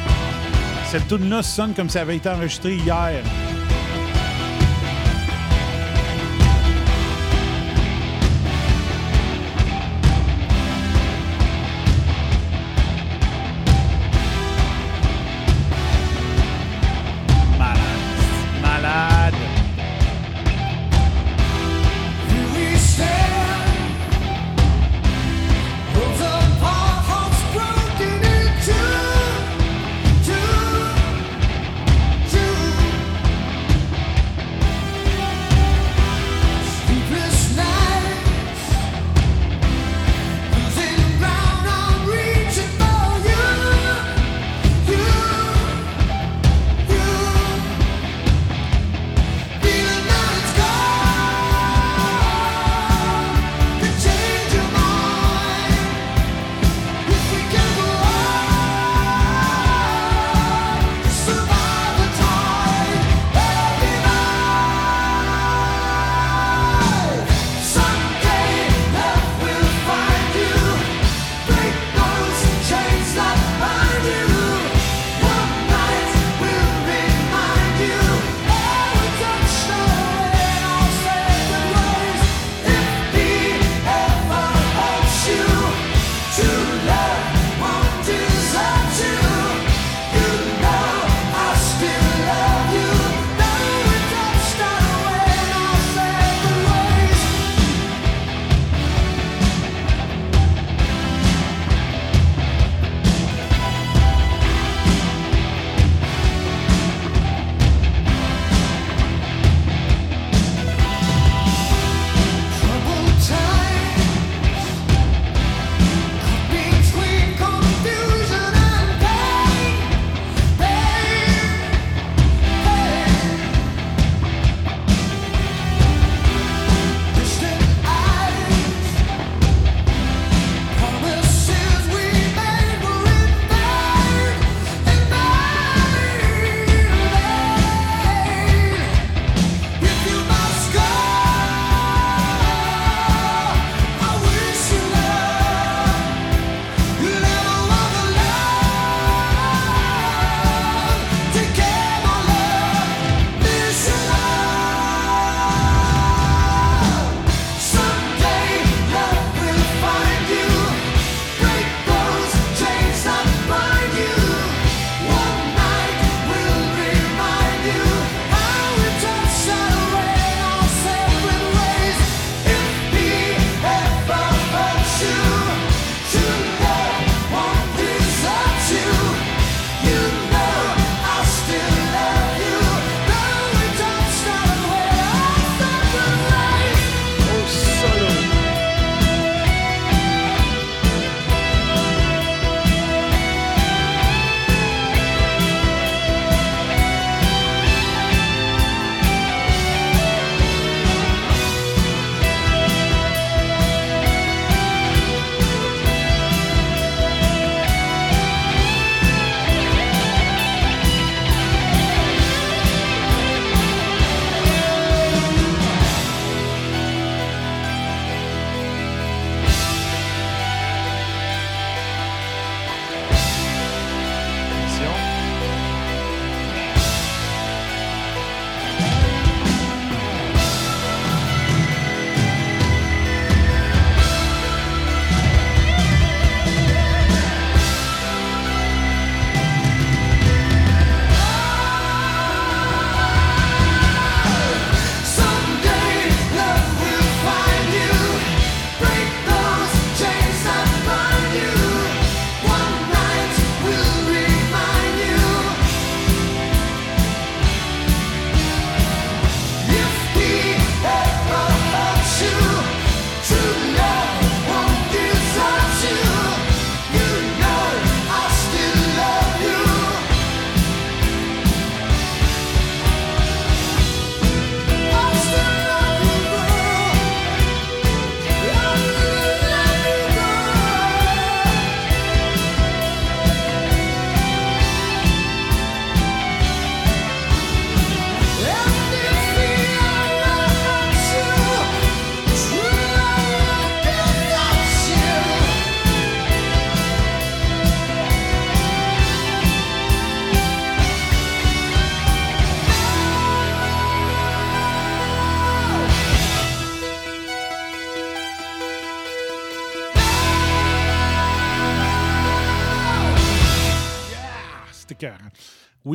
Cette 0.90 1.10
tune-là 1.10 1.44
sonne 1.44 1.73
comme 1.73 1.90
ça 1.90 1.99
avait 1.99 2.15
été 2.15 2.30
enregistré 2.30 2.76
hier. 2.76 3.22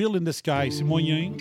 Will 0.05 0.17
in 0.17 0.25
the 0.25 0.35
Sky, 0.35 0.69
c'est 0.71 0.85
moyen. 0.85 1.33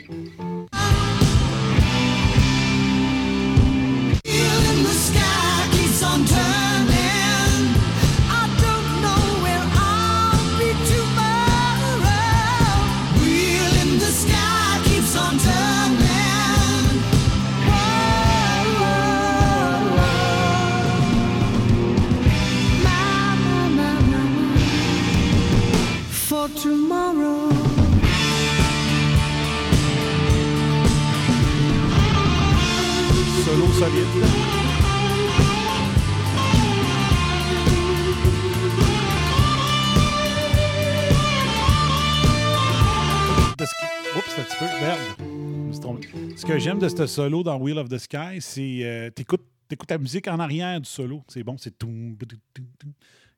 j'aime 46.63 46.79
de 46.79 46.87
ce 46.87 47.05
solo 47.07 47.43
dans 47.43 47.57
Wheel 47.57 47.77
of 47.77 47.89
the 47.89 47.97
Sky, 47.97 48.39
c'est 48.39 48.79
euh, 48.83 49.09
t'écoutes 49.09 49.43
la 49.89 49.97
musique 49.97 50.27
en 50.27 50.39
arrière 50.39 50.79
du 50.79 50.89
solo. 50.89 51.23
C'est 51.27 51.43
bon, 51.43 51.57
c'est 51.57 51.77
tout. 51.77 51.91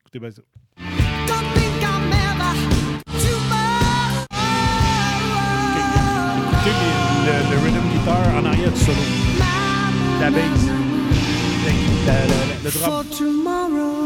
Écoutez 0.01 0.19
bien 0.19 0.29
ça. 0.31 0.41
Le, 7.25 7.31
le, 7.49 7.57
rhythm 7.63 7.89
guitar 7.91 8.35
en 8.35 8.45
arrière 8.45 8.71
du 8.71 8.79
solo. 8.79 9.01
La 10.19 10.29
bass. 10.29 10.69
Le 12.63 12.71
drum. 12.71 14.05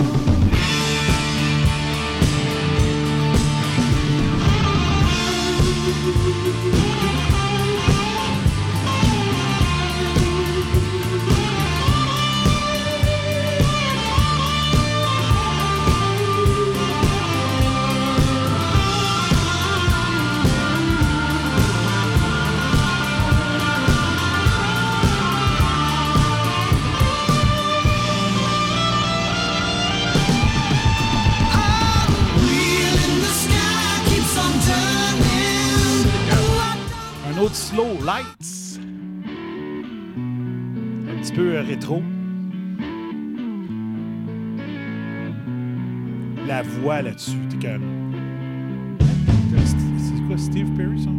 La 46.47 46.63
voix 46.63 47.01
là-dessus, 47.03 47.37
t'es 47.49 47.67
comme. 47.67 48.15
C'est 49.97 50.27
quoi 50.27 50.37
Steve 50.37 50.71
Perry, 50.75 51.03
ça? 51.03 51.09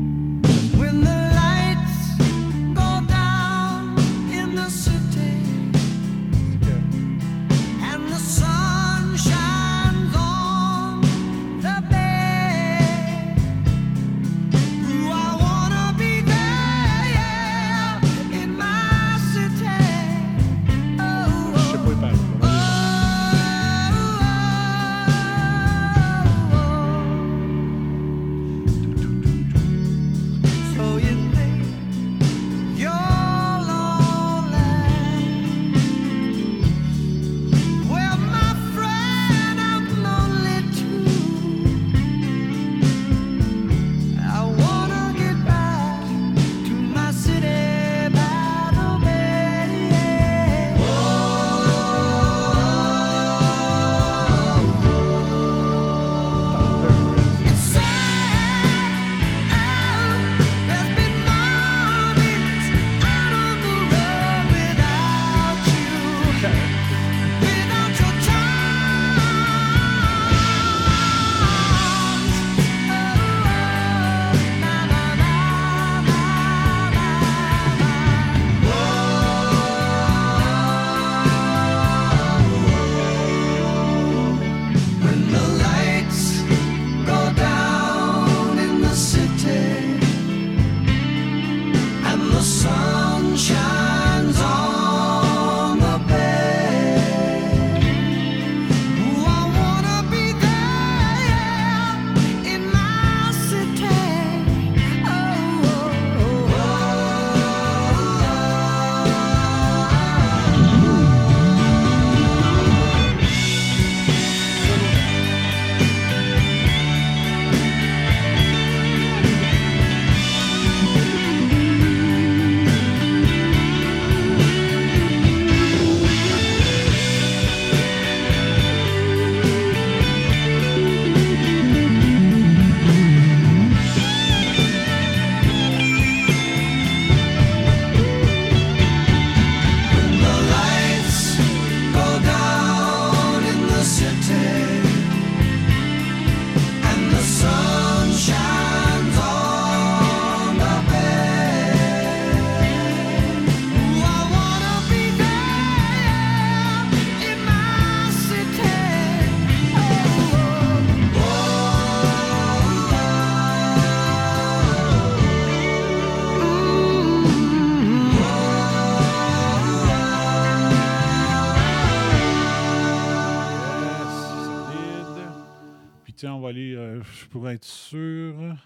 être 177.54 177.64
sûr. 177.64 178.56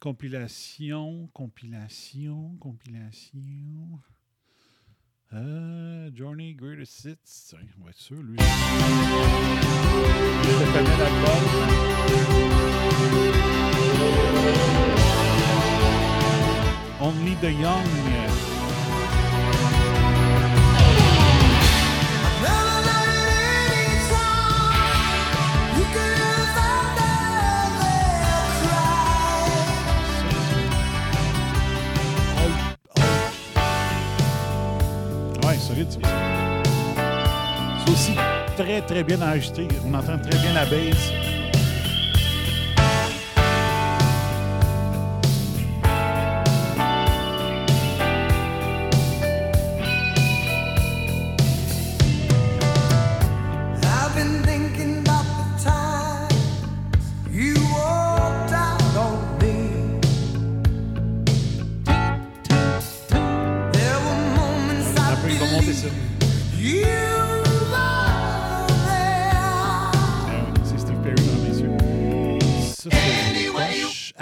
Compilation, 0.00 1.28
compilation, 1.32 2.56
compilation. 2.60 4.00
Euh, 5.32 6.10
Journey 6.14 6.54
Greatest 6.54 7.04
Hits. 7.04 7.54
Hein, 7.54 7.66
on 7.80 7.84
va 7.84 7.90
être 7.90 7.98
sûr, 7.98 8.22
lui. 8.22 8.38
Only 17.00 17.34
the 17.36 17.60
Young. 17.60 18.57
C'est 35.86 35.98
aussi 37.92 38.14
très, 38.56 38.80
très 38.82 39.04
bien 39.04 39.22
enregistré. 39.22 39.68
On 39.86 39.94
entend 39.94 40.18
très 40.18 40.36
bien 40.40 40.52
la 40.52 40.66
baisse. 40.66 41.12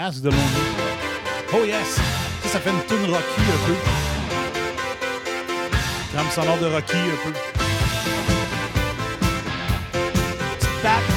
De 0.07 0.29
Oh 1.51 1.65
yes! 1.65 1.99
Ça, 2.43 2.49
ça 2.53 2.59
fait 2.61 2.69
une 2.69 2.81
tune 2.87 3.13
Rocky 3.13 3.41
un 3.41 3.67
peu. 3.67 3.75
Trame 6.13 6.31
sonore 6.33 6.57
de 6.59 6.67
Rocky 6.67 6.95
un 6.95 7.25
peu. 7.25 7.33
Petite 10.59 10.81
tape. 10.81 11.16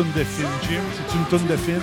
tonne 0.00 0.12
de 0.16 0.24
film, 0.24 0.48
Jim? 0.62 0.80
c'est 0.94 1.14
une 1.14 1.24
tonne 1.26 1.46
de 1.46 1.56
film? 1.56 1.82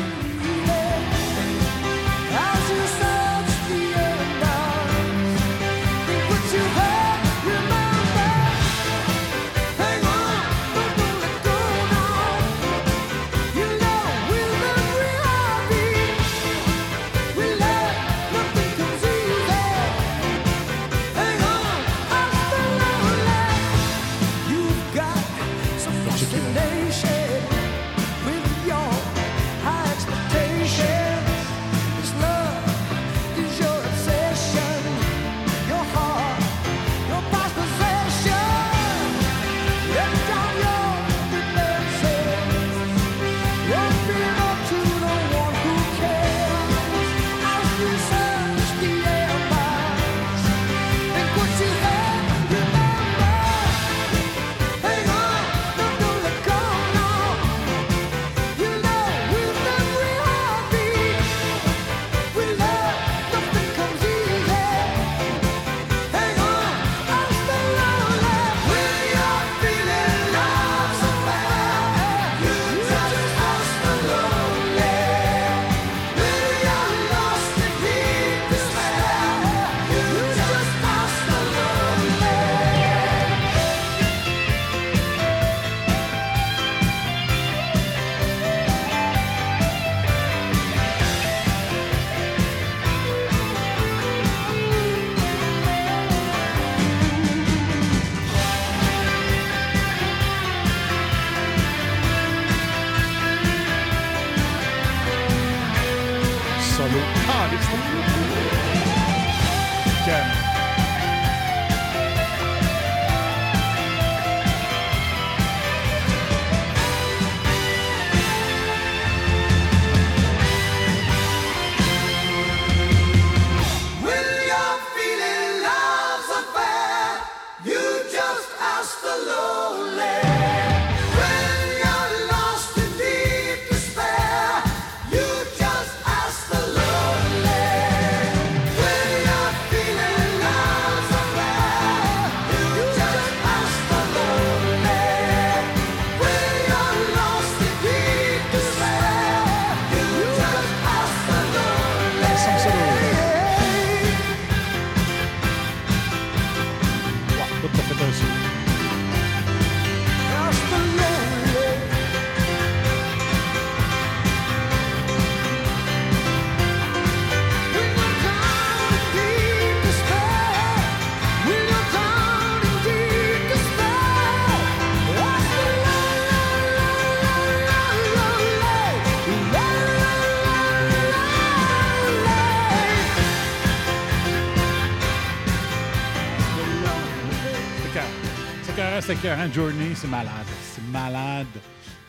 c'est 189.07 189.13
écœurant. 189.13 189.49
Journey, 189.53 189.95
c'est 189.95 190.09
malade. 190.09 190.47
C'est 190.61 190.83
malade. 190.91 191.47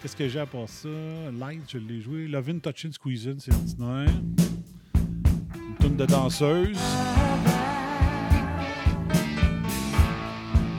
Qu'est-ce 0.03 0.17
que 0.17 0.29
j'ai 0.29 0.41
à 0.41 0.47
part 0.47 0.69
ça? 0.69 0.89
Light, 1.39 1.63
je 1.69 1.79
l'ai 1.79 2.01
joué. 2.01 2.27
Lovin' 2.27 2.59
Touchin' 2.59 2.93
Squeezin', 2.93 3.39
c'est 3.39 3.55
ordinaire. 3.55 4.11
Une 4.97 5.75
tonne 5.79 5.97
de 5.97 6.07
danseuse. 6.07 6.79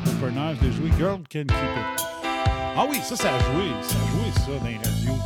Opener, 0.08 0.56
je 0.60 0.66
l'ai 0.66 0.74
joué. 0.74 0.90
Girl 0.98 1.20
Can 1.32 1.46
Keep 1.46 1.52
It. 1.52 2.06
Ah 2.26 2.86
oui, 2.90 2.98
ça, 3.02 3.16
ça 3.16 3.34
a 3.34 3.40
joué. 3.40 3.70
Ça 3.82 3.96
a 3.96 4.12
joué, 4.12 4.32
ça, 4.36 4.52
dans 4.60 4.68
les 4.68 4.78
radios. 4.78 5.22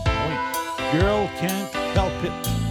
Girl 0.93 1.27
Can't 1.41 1.71
Help 1.95 2.23
It. 2.23 2.62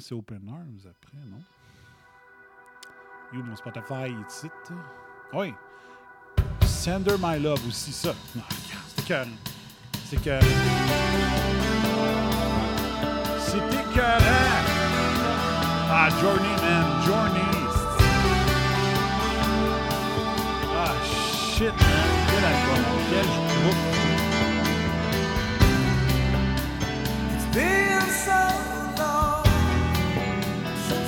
c'est 0.00 0.14
Open 0.14 0.48
Arms 0.48 0.78
après, 0.88 1.18
non? 1.26 1.42
You, 3.32 3.42
mon 3.42 3.56
Spotify, 3.56 4.08
il 4.08 4.24
titre. 4.26 4.72
Ah 5.32 5.38
oui. 5.38 5.54
Sender 6.64 7.16
My 7.20 7.38
Love 7.38 7.66
aussi, 7.66 7.92
ça. 7.92 8.14
Ah, 8.36 8.38
non, 8.38 8.42
c'est 8.96 9.04
carré. 9.06 9.30
C'est. 10.04 10.16
C'était 13.40 13.84
carré. 13.94 14.24
Ah, 15.90 16.08
Journey, 16.20 16.54
man. 16.62 17.02
Journey. 17.04 17.50
Ah, 20.74 20.94
shit, 21.04 21.72
man. 21.72 22.08
Quel 22.30 22.44
album. 22.44 22.82
Quel 23.10 23.28
groupe. 23.62 23.82
It's 27.34 27.46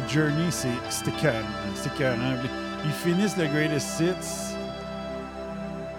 de 0.00 0.08
Journey, 0.08 0.50
c'est 0.50 1.08
écœurant. 1.08 2.36
Ils 2.84 2.92
finissent 2.92 3.36
le 3.36 3.46
Greatest 3.46 4.00
Hits 4.00 4.56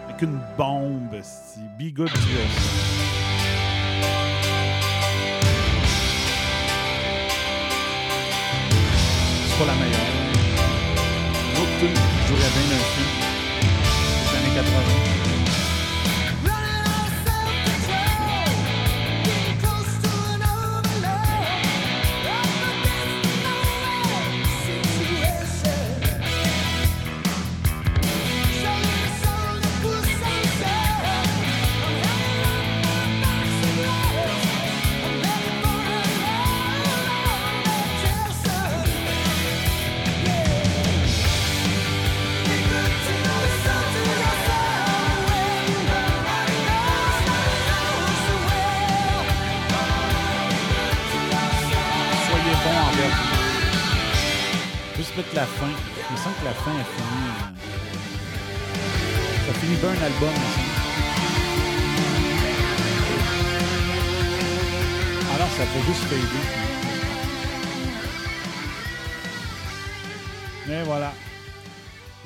avec 0.08 0.22
une 0.22 0.40
bombe. 0.58 1.16
Be 1.78 1.94
good 1.94 2.10
to 2.10 2.20
yourself. 2.20 3.00
Pas 9.58 9.66
la 9.66 9.74
meilleure. 9.74 10.00
Une 11.52 11.62
autre 11.62 11.76
tune 11.80 11.94
qui 11.94 12.28
jouerait 12.28 12.52
bien 12.54 12.66
dans 12.70 12.76
un 12.76 12.86
film 12.96 13.12
des 14.24 14.38
années 14.38 14.56
80. 14.56 15.19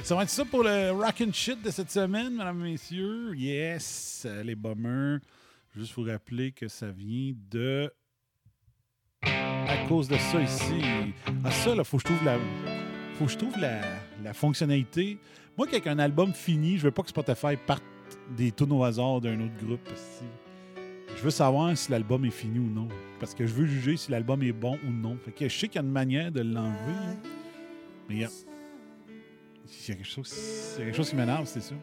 Ça 0.03 0.15
va 0.15 0.23
être 0.23 0.29
ça 0.29 0.43
pour 0.43 0.63
le 0.63 0.91
rock 0.91 1.23
and 1.25 1.31
shit 1.31 1.61
de 1.63 1.71
cette 1.71 1.89
semaine, 1.89 2.33
mesdames 2.33 2.59
messieurs. 2.59 3.33
Yes, 3.35 4.23
euh, 4.25 4.43
les 4.43 4.53
bummers. 4.53 5.19
Juste 5.73 5.93
vous 5.95 6.03
rappeler 6.03 6.51
que 6.51 6.67
ça 6.67 6.91
vient 6.91 7.33
de 7.49 7.89
à 9.23 9.87
cause 9.87 10.09
de 10.09 10.17
ça 10.17 10.41
ici. 10.41 10.81
À 11.45 11.51
ça, 11.51 11.73
il 11.73 11.83
faut 11.85 11.97
que 11.97 12.03
je 12.03 12.13
trouve 12.13 12.25
la. 12.25 12.37
Faut 13.17 13.25
que 13.25 13.31
je 13.31 13.37
trouve 13.37 13.57
la, 13.57 13.79
la 14.21 14.33
fonctionnalité. 14.33 15.17
Moi, 15.57 15.67
quand 15.71 15.87
un 15.87 15.99
album 15.99 16.33
fini, 16.33 16.77
je 16.77 16.83
veux 16.83 16.91
pas 16.91 17.03
que 17.03 17.09
Spotify 17.09 17.55
parte 17.55 17.83
des 18.35 18.51
tunes 18.51 18.73
au 18.73 18.83
hasard 18.83 19.21
d'un 19.21 19.39
autre 19.39 19.65
groupe. 19.65 19.89
Si. 19.95 20.25
Je 21.15 21.21
veux 21.21 21.31
savoir 21.31 21.77
si 21.77 21.91
l'album 21.91 22.25
est 22.25 22.29
fini 22.31 22.59
ou 22.59 22.69
non. 22.69 22.89
Parce 23.21 23.33
que 23.33 23.47
je 23.47 23.53
veux 23.53 23.65
juger 23.65 23.95
si 23.95 24.11
l'album 24.11 24.43
est 24.43 24.51
bon 24.51 24.77
ou 24.85 24.91
non. 24.91 25.17
Fait 25.23 25.31
que 25.31 25.47
je 25.47 25.57
sais 25.57 25.67
qu'il 25.69 25.81
y 25.81 25.83
a 25.83 25.87
une 25.87 25.93
manière 25.93 26.29
de 26.29 26.41
l'enlever. 26.41 26.91
là. 26.91 27.15
Mais 28.09 28.15
il 28.17 28.27
y 29.87 29.91
a. 29.91 29.95
Quelque 29.95 30.93
chose, 30.95 31.09
qui 31.09 31.15
m'énerve, 31.15 31.45
c'est 31.45 31.61
ça. 31.61 31.75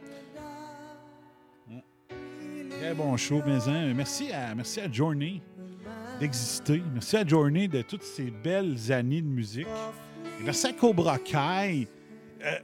Très 2.71 2.95
bon 2.95 3.17
show, 3.17 3.43
mais 3.47 3.95
merci 3.95 4.33
à, 4.33 4.55
merci 4.55 4.81
à 4.81 4.91
Journey 4.91 5.43
d'exister. 6.21 6.83
Merci 6.93 7.17
à 7.17 7.27
Journey 7.27 7.67
de 7.67 7.83
toutes 7.83 8.03
ces 8.03 8.31
belles 8.31 8.93
années 8.93 9.23
de 9.23 9.27
musique. 9.27 9.67
Merci 10.45 10.67
à 10.67 10.73
Cobra 10.73 11.19
Kai. 11.19 11.89
Euh, 12.43 12.59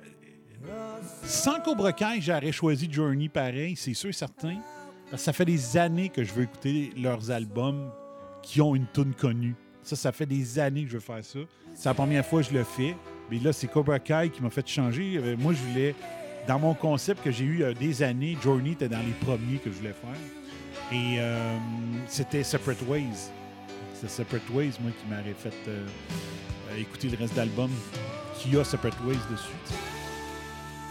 sans 1.25 1.61
Cobra 1.61 1.93
Kai, 1.93 2.21
j'aurais 2.21 2.53
choisi 2.53 2.89
Journey 2.91 3.29
pareil, 3.29 3.75
c'est 3.77 3.95
sûr 3.95 4.11
et 4.11 4.13
certain. 4.13 4.59
Parce 5.11 5.23
que 5.23 5.27
ça 5.27 5.33
fait 5.33 5.45
des 5.45 5.77
années 5.77 6.09
que 6.09 6.23
je 6.23 6.33
veux 6.33 6.43
écouter 6.43 6.93
leurs 6.97 7.31
albums 7.31 7.91
qui 8.43 8.61
ont 8.61 8.75
une 8.75 8.87
tune 8.93 9.15
connue. 9.15 9.55
Ça, 9.83 9.97
ça 9.97 10.13
fait 10.13 10.27
des 10.27 10.59
années 10.59 10.85
que 10.85 10.91
je 10.91 10.95
veux 10.95 11.01
faire 11.01 11.25
ça. 11.25 11.39
C'est 11.75 11.89
la 11.89 11.95
première 11.95 12.27
fois 12.27 12.43
que 12.43 12.49
je 12.49 12.55
le 12.55 12.65
fais. 12.65 12.97
Mais 13.31 13.39
là, 13.39 13.53
c'est 13.53 13.67
Cobra 13.67 13.99
Kai 13.99 14.31
qui 14.33 14.43
m'a 14.43 14.51
fait 14.51 14.67
changer. 14.67 15.19
Euh, 15.19 15.37
moi, 15.39 15.53
je 15.53 15.59
voulais, 15.59 15.95
dans 16.47 16.59
mon 16.59 16.75
concept 16.75 17.23
que 17.23 17.31
j'ai 17.31 17.45
eu 17.45 17.55
il 17.55 17.61
y 17.61 17.65
a 17.65 17.75
des 17.75 18.03
années, 18.03 18.37
Journey 18.43 18.73
était 18.73 18.89
dans 18.89 19.01
les 19.01 19.13
premiers 19.13 19.59
que 19.59 19.71
je 19.71 19.77
voulais 19.77 19.95
faire. 19.95 20.93
Et 20.93 21.17
euh, 21.19 21.57
c'était 22.07 22.45
Separate 22.45 22.83
Ways. 22.89 23.31
C'est 23.95 24.09
Separate 24.09 24.49
Ways, 24.51 24.73
moi, 24.81 24.93
qui 24.93 25.07
m'aurait 25.09 25.35
fait 25.37 25.55
euh, 25.69 25.87
écouter 26.79 27.09
le 27.09 27.17
reste 27.17 27.33
de 27.35 27.39
l'album 27.39 27.71
qui 28.39 28.57
a 28.57 28.65
Separate 28.65 28.97
Ways 29.05 29.19
dessus. 29.31 29.49
tu 29.67 29.73
sais. 29.73 29.79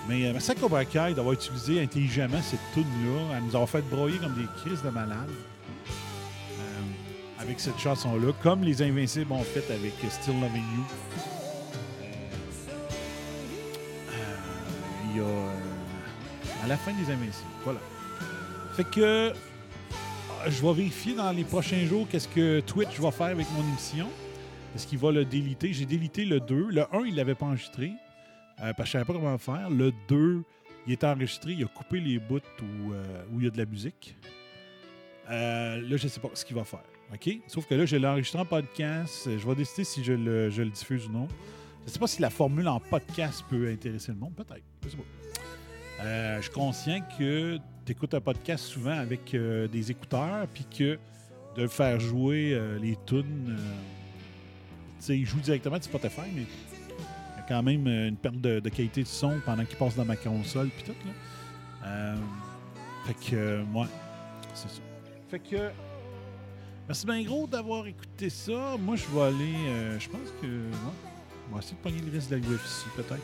Mais 0.08 0.32
merci 0.32 0.54
Cobra 0.54 0.86
Kai 0.86 1.14
d'avoir 1.16 1.34
utilisé 1.34 1.82
intelligemment 1.82 2.42
cette 2.42 2.60
tune-là. 2.74 3.38
Elle 3.38 3.44
nous 3.44 3.56
a 3.56 3.66
fait 3.66 3.82
broyer 3.82 4.18
comme 4.20 4.36
des 4.36 4.46
crises 4.62 4.84
de 4.84 4.90
malades. 4.90 5.32
Euh, 6.60 7.42
avec 7.42 7.60
cette 7.60 7.80
chanson-là, 7.80 8.32
comme 8.44 8.64
les 8.64 8.84
Invincibles 8.84 9.32
ont 9.32 9.44
fait 9.44 9.66
avec 9.74 9.94
Still 10.10 10.40
Loving 10.40 10.64
You. 10.76 11.35
Euh, 15.24 16.64
à 16.64 16.68
la 16.68 16.78
fin 16.78 16.92
des 16.94 17.12
Invincibles. 17.12 17.50
Voilà. 17.64 17.80
Fait 18.76 18.84
que. 18.84 19.02
euh, 19.02 19.34
Je 20.48 20.62
vais 20.62 20.74
vérifier 20.74 21.16
dans 21.16 21.32
les 21.32 21.44
prochains 21.44 21.86
jours 21.86 22.08
qu'est-ce 22.10 22.28
que 22.28 22.60
Twitch 22.62 23.00
va 23.00 23.12
faire 23.12 23.28
avec 23.28 23.48
mon 23.52 23.64
émission. 23.70 24.08
Est-ce 24.76 24.86
qu'il 24.88 25.00
va 25.00 25.12
le 25.12 25.26
déliter? 25.26 25.72
J'ai 25.74 25.86
délité 25.86 26.26
le 26.26 26.40
2. 26.40 26.68
Le 26.70 26.82
1, 26.96 27.06
il 27.06 27.12
ne 27.14 27.18
l'avait 27.18 27.36
pas 27.36 27.46
enregistré. 27.46 27.92
euh, 28.62 28.74
parce 28.74 28.78
que 28.78 28.86
je 28.86 28.92
savais 28.92 29.06
pas 29.06 29.14
comment 29.14 29.38
faire. 29.38 29.70
Le 29.70 29.92
2, 30.10 30.44
il 30.88 30.94
est 30.94 31.04
enregistré. 31.04 31.54
Il 31.54 31.64
a 31.64 31.68
coupé 31.68 32.00
les 32.00 32.20
bouts 32.20 32.40
où, 32.62 32.94
euh, 32.94 33.04
il 33.38 33.44
y 33.44 33.48
a 33.48 33.50
de 33.50 33.58
la 33.58 33.66
musique. 33.66 34.16
Là, 35.30 35.80
je 35.82 35.94
ne 35.94 35.98
sais 36.10 36.20
pas 36.20 36.30
ce 36.34 36.46
qu'il 36.46 36.56
va 36.56 36.64
faire. 36.64 36.84
Sauf 37.48 37.66
que 37.68 37.74
là, 37.76 37.86
je 37.86 37.96
l'ai 37.96 38.08
enregistré 38.08 38.40
en 38.40 38.46
podcast. 38.46 39.28
Je 39.38 39.48
vais 39.48 39.56
décider 39.56 39.84
si 39.84 40.04
je 40.04 40.14
le 40.14 40.70
diffuse 40.70 41.08
ou 41.08 41.12
non. 41.12 41.28
Je 41.86 41.92
ne 41.92 41.94
sais 41.94 42.00
pas 42.00 42.08
si 42.08 42.20
la 42.20 42.32
formule 42.32 42.68
en 42.68 42.80
podcast 42.80 43.46
peut 43.48 43.70
intéresser 43.70 44.12
le 44.12 44.18
monde. 44.18 44.34
Peut-être. 44.34 44.64
Je 44.84 44.90
sais 44.90 44.98
pas. 44.98 45.04
Euh, 46.04 46.38
je 46.38 46.42
suis 46.42 46.52
conscient 46.52 47.00
que 47.18 47.58
tu 47.86 47.92
écoutes 47.92 48.16
un 48.16 48.22
podcast 48.22 48.66
souvent 48.66 48.98
avec 48.98 49.34
euh, 49.36 49.68
des 49.68 49.92
écouteurs, 49.92 50.48
puis 50.52 50.66
que 50.66 50.98
de 51.56 51.68
faire 51.68 52.00
jouer 52.00 52.54
euh, 52.54 52.80
les 52.80 52.98
tunes, 53.06 53.56
tu 53.56 55.06
sais, 55.06 55.18
il 55.18 55.26
joue 55.26 55.40
directement 55.40 55.78
de 55.78 55.84
Spotify, 55.84 56.22
mais 56.34 56.42
il 56.42 57.38
y 57.38 57.40
a 57.40 57.46
quand 57.48 57.62
même 57.62 57.88
une 57.88 58.18
perte 58.18 58.42
de, 58.42 58.60
qualité 58.70 59.04
de 59.04 59.08
son 59.08 59.40
pendant 59.46 59.64
qu'il 59.64 59.78
passe 59.78 59.96
dans 59.96 60.06
ma 60.06 60.16
console, 60.16 60.70
puis 60.70 60.84
tout. 60.84 60.96
Là. 61.86 62.16
Fait 63.06 63.14
que, 63.14 63.62
ouais, 63.62 63.88
c'est 64.56 64.70
ça. 64.70 64.82
Fait 65.30 65.40
que, 65.40 65.70
merci 66.88 67.06
bien 67.06 67.22
gros 67.22 67.46
d'avoir 67.46 67.86
écouté 67.86 68.32
ça. 68.32 68.76
Moi, 68.80 68.96
je 68.96 69.06
vais 69.16 69.22
aller, 69.22 70.00
je 70.00 70.10
pense 70.10 70.34
que, 70.42 70.48
on 71.52 71.56
va 71.56 71.60
essayer 71.62 71.76
de 71.76 71.82
pogner 71.82 72.02
le 72.02 72.12
reste 72.12 72.30
de 72.30 72.36
la 72.36 72.42
UFC, 72.42 72.86
peut-être 72.96 73.22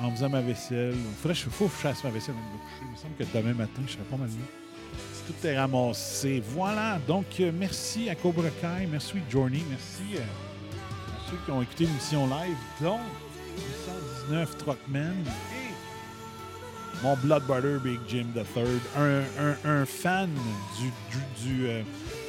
en 0.00 0.10
faisant 0.12 0.28
ma 0.28 0.40
vaisselle. 0.40 0.94
Il 0.94 1.14
faudrait 1.20 1.34
que 1.34 1.40
je, 1.44 1.48
faut 1.50 1.66
que 1.66 1.72
je 1.72 1.76
fasse 1.88 2.04
ma 2.04 2.10
vaisselle 2.10 2.34
avant 2.36 2.46
de 2.48 2.52
me 2.54 2.58
coucher. 2.58 2.82
Il 2.84 2.90
me 2.92 2.96
semble 2.96 3.14
que 3.16 3.38
demain 3.38 3.54
matin, 3.54 3.82
je 3.86 3.92
serai 3.92 4.04
pas 4.04 4.16
mal 4.16 4.28
mieux. 4.28 4.46
Tout 5.26 5.46
est 5.46 5.58
ramassé. 5.58 6.42
Voilà. 6.48 6.98
Donc, 7.08 7.24
euh, 7.40 7.50
merci 7.54 8.08
à 8.10 8.14
Cobra 8.14 8.48
Kai. 8.60 8.86
Merci 8.90 9.14
Journey. 9.30 9.62
Merci 9.70 10.16
euh, 10.16 10.20
à 10.20 11.30
ceux 11.30 11.36
qui 11.44 11.50
ont 11.50 11.62
écouté 11.62 11.86
l'émission 11.86 12.26
live, 12.26 12.56
dont 12.80 12.98
819 14.28 14.58
Truckman 14.58 15.14
et 15.52 17.02
mon 17.02 17.16
Blood 17.16 17.44
Brother 17.46 17.80
Big 17.80 17.98
Jim 18.06 18.26
III. 18.36 18.80
Un, 18.96 19.22
un- 19.64 19.86
fan 19.86 20.30
du, 20.78 20.90
du, 21.10 21.56
du, 21.56 21.66
euh, 21.68 21.82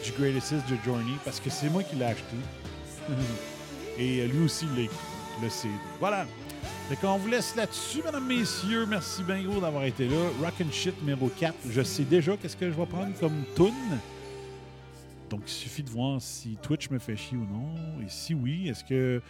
de 0.03 0.77
Journey 0.85 1.14
parce 1.26 1.39
que 1.39 1.49
c'est 1.49 1.69
moi 1.69 1.84
qui 1.84 1.95
l'ai 1.97 2.06
acheté. 2.06 2.35
et 3.97 4.27
lui 4.27 4.45
aussi, 4.45 4.65
le 5.41 5.49
CD. 5.49 5.73
Voilà. 5.99 6.26
Fait 6.89 6.95
qu'on 6.95 7.17
vous 7.17 7.27
laisse 7.27 7.55
là-dessus, 7.55 8.01
mesdames, 8.05 8.27
messieurs. 8.27 8.85
Merci 8.85 9.23
bien 9.23 9.41
d'avoir 9.59 9.85
été 9.85 10.07
là. 10.07 10.17
Rock 10.41 10.53
and 10.61 10.72
Shit 10.72 10.99
numéro 11.01 11.30
4. 11.30 11.55
Je 11.69 11.81
sais 11.81 12.03
déjà 12.03 12.38
qu'est-ce 12.38 12.55
que 12.55 12.69
je 12.69 12.76
vais 12.76 12.85
prendre 12.85 13.17
comme 13.19 13.43
tune. 13.55 13.99
Donc, 15.30 15.41
il 15.47 15.51
suffit 15.51 15.84
de 15.84 15.89
voir 15.89 16.22
si 16.22 16.57
Twitch 16.61 16.89
me 16.91 16.99
fait 16.99 17.17
chier 17.17 17.38
ou 17.38 17.45
non. 17.45 18.01
Et 18.01 18.09
si 18.09 18.34
oui, 18.35 18.69
est-ce 18.69 18.84
que 18.84 19.22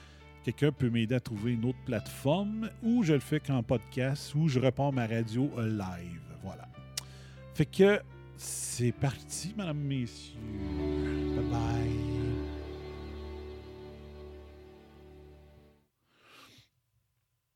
quelqu'un 0.43 0.71
peut 0.71 0.89
m'aider 0.89 1.15
à 1.15 1.19
trouver 1.21 1.53
une 1.53 1.65
autre 1.65 1.79
plateforme 1.85 2.69
ou 2.83 3.03
je 3.03 3.13
le 3.13 3.19
fais 3.19 3.39
qu'en 3.39 3.63
podcast 3.63 4.35
ou 4.35 4.49
je 4.49 4.59
repars 4.59 4.91
ma 4.91 5.07
radio 5.07 5.49
live? 5.57 6.21
Voilà. 6.43 6.67
Fait 7.53 7.65
que 7.65 8.01
c'est 8.37 8.91
parti, 8.91 9.53
mesdames, 9.57 9.77
messieurs. 9.77 10.35
Bye 11.35 11.45
bye. 11.45 12.44